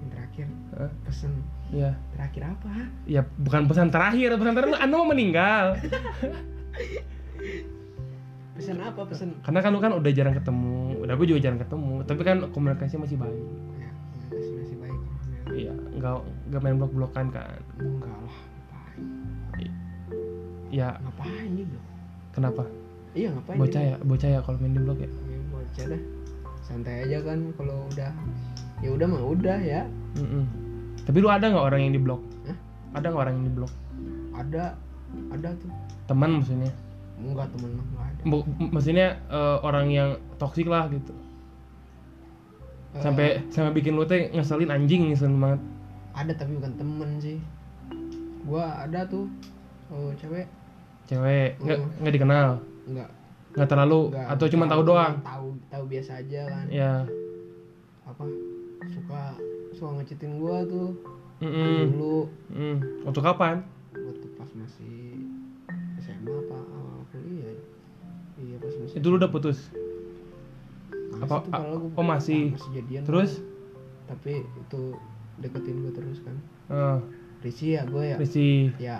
[0.00, 0.90] Yang terakhir Hah?
[1.04, 1.32] pesen
[1.68, 1.90] Iya.
[2.10, 2.68] terakhir apa
[3.04, 5.76] Ya bukan pesan terakhir, pesan terakhir Anda mau meninggal.
[8.52, 11.94] pesan apa pesan Karena kan lu kan udah jarang ketemu, udah gue juga jarang ketemu.
[12.02, 13.40] Tapi kan komunikasi masih baik.
[13.78, 14.98] ya komunikasi masih baik
[15.50, 16.14] Iya, nggak
[16.48, 17.60] nggak main blok-blokan kan.
[17.76, 19.72] enggak lah ngapain
[20.70, 21.78] Ya ngapain juga
[22.30, 22.62] kenapa?
[23.10, 25.10] iya ngapain Bocah ya, bocah ya kalau main di blok ya.
[25.10, 26.02] ya bocah dah
[26.62, 28.12] santai aja kan kalau udah
[28.80, 29.82] ya udah mah udah ya
[30.16, 30.44] Mm-mm.
[31.00, 32.20] Tapi lu ada nggak orang yang di blok?
[32.44, 32.56] Hah?
[32.92, 33.72] Ada nggak orang yang di blok?
[34.30, 34.64] ada
[35.28, 35.70] ada tuh
[36.06, 36.72] Teman maksudnya?
[37.16, 38.20] enggak temen mah enggak ada
[38.70, 41.12] maksudnya eh, orang yang toksik lah gitu.
[42.90, 45.60] Eh, Sampai sampai bikin lu teh ngeselin anjing ngeselin banget.
[46.10, 47.38] ada tapi bukan temen sih
[48.42, 49.30] gua ada tuh
[49.88, 50.48] oh cewek
[51.04, 51.90] Cewek nggak Mm.
[52.00, 52.48] nggak dikenal,
[52.84, 53.08] enggak
[53.52, 55.14] nggak terlalu enggak atau cuma tahu doang.
[55.20, 57.02] tahu tahu biasa aja kan Ya.
[58.02, 58.22] apa
[58.90, 59.22] suka
[59.72, 60.90] suka ngecitin gua tuh
[61.40, 61.88] Mm-mm.
[61.88, 62.18] dulu
[62.48, 62.76] Mm.
[63.02, 63.64] Untuk kapan?
[63.92, 65.24] waktu pas masih
[65.98, 67.62] SMA apa awal kuliah ya?
[68.36, 69.58] iya pas masih Itu lu udah putus.
[71.10, 72.42] Masih apa- tuh kalau gua- oh, masih?
[72.52, 73.32] masih jadian Terus?
[74.04, 74.82] tapi itu
[75.38, 76.36] deketin gua terus kan
[76.68, 76.98] Eh,
[77.40, 78.74] Risi ya gue ya Rizky.
[78.76, 78.96] ya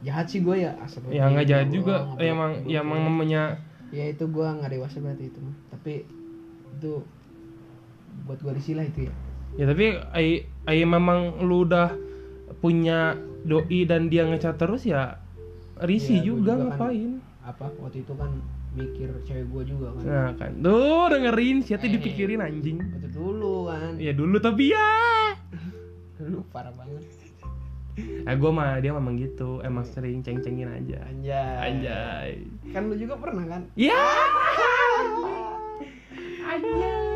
[0.00, 2.08] jahat sih gue ya asal Ya nggak jahat juga.
[2.16, 3.58] Emang ya emang namanya
[3.90, 6.06] ya itu gue nggak dewasa berarti itu mah tapi
[6.72, 6.92] itu
[8.24, 9.12] buat gue risih lah itu ya.
[9.52, 9.98] Ya tapi
[10.62, 11.90] ai memang lu udah
[12.56, 15.16] punya doi dan dia ngecat terus ya
[15.80, 16.66] risih Iya, gua juga, juga kan.
[16.68, 17.10] ngapain?
[17.40, 18.30] apa waktu itu kan
[18.70, 20.02] mikir cewek gue juga kan.
[20.04, 20.52] Nah kan.
[20.56, 21.90] Tuh dengerin siapa Eh.
[21.90, 22.78] dipikirin anjing?
[22.78, 23.96] waktu dulu kan.
[23.96, 24.90] Ya dulu tapi ya
[26.16, 27.02] dulu parah banget.
[27.98, 29.58] Eh gue mah dia memang gitu.
[29.60, 31.02] Emang sering ceng-cengin aja.
[31.02, 31.56] Anjay.
[31.58, 32.30] Anjay.
[32.70, 33.62] Kan lu juga pernah kan?
[33.74, 33.98] Ya!
[36.46, 37.09] Anjay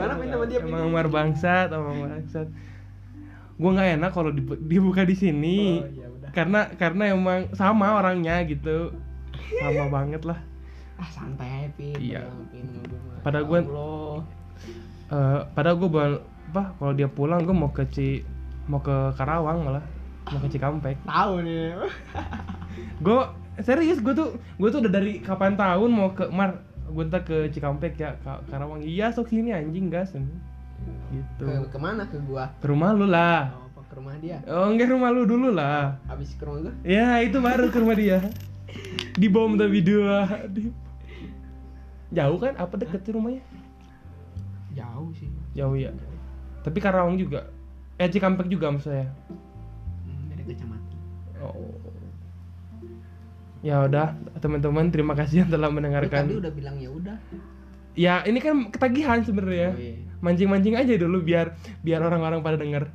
[0.00, 2.48] Gimana, Pin, sama dia, emang Umar bangsat emang bangsat.
[3.60, 5.84] Gue nggak enak kalau dibu- dibuka di sini.
[5.84, 6.30] Oh udah.
[6.32, 8.96] Karena karena emang sama orangnya gitu.
[9.60, 10.40] Sama banget lah.
[10.96, 12.24] Ah santai aja pin Iya.
[13.22, 14.16] Ya gua- Allah.
[15.10, 15.90] Eh, padahal gue
[16.50, 18.24] apa kalau dia pulang gue mau ke Ci
[18.64, 19.84] mau ke Karawang malah.
[20.30, 20.96] Mau ke Cikampek.
[21.04, 21.76] Tahu nih
[23.00, 23.20] gue
[23.60, 27.48] serius gue tuh gue tuh udah dari kapan tahun mau ke Mar gue ntar ke
[27.54, 28.82] Cikampek ya Ka- Karawang.
[28.82, 30.12] Iya sok sini anjing gas.
[30.12, 31.44] Gitu.
[31.44, 32.50] Ke ke mana ke gua?
[32.58, 33.54] Ke rumah lu lah.
[33.54, 34.38] Oh, apa ke rumah dia?
[34.50, 35.96] Oh enggak rumah lu dulu lah.
[36.10, 36.74] Habis ke rumah gua?
[36.82, 38.18] Ya itu baru ke rumah dia.
[39.14, 40.26] Di bom tapi dua.
[40.50, 40.74] Di-
[42.10, 42.58] jauh kan?
[42.58, 43.42] Apa deket sih rumahnya?
[44.74, 45.30] Jauh sih.
[45.54, 45.90] Jauh ya
[46.60, 47.48] tapi Karawang juga.
[47.96, 49.08] Eh Cikampek juga maksud saya.
[49.28, 50.79] Hmm, beda kecamatan.
[53.60, 56.22] Ya udah, teman-teman terima kasih yang telah Lu tadi mendengarkan.
[56.32, 57.16] udah bilang ya udah
[57.92, 59.74] Ya, ini kan ketagihan sebenarnya.
[59.74, 59.98] Oh, iya.
[60.22, 61.52] Mancing-mancing aja dulu biar
[61.82, 62.86] biar orang-orang pada denger.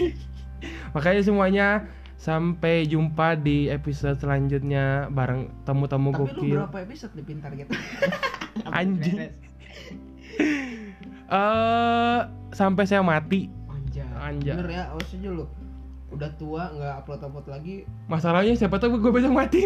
[0.94, 1.66] Makanya semuanya
[2.16, 6.58] sampai jumpa di episode selanjutnya bareng tamu-tamu tapi lu gokil.
[6.62, 7.74] berapa episode di pintar gitu
[8.78, 9.26] Anjing.
[11.28, 12.20] Eh,
[12.54, 13.50] sampai saya mati.
[13.66, 14.06] Anjay.
[14.14, 14.54] Anjay.
[14.54, 15.44] Bener ya, awas aja lu.
[16.12, 17.76] Udah tua nggak upload-upload lagi.
[18.06, 19.64] Masalahnya siapa tahu gue besok mati.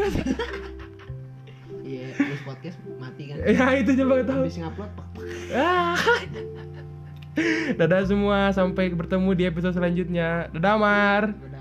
[1.86, 3.36] Iya, terus podcast mati kan.
[3.47, 4.42] ya itu coba tahu.
[4.42, 4.90] Habis ngupload.
[5.55, 5.94] Ah.
[7.78, 10.51] Dadah semua, sampai bertemu di episode selanjutnya.
[10.51, 11.22] Dadah Mar.
[11.30, 11.55] Udah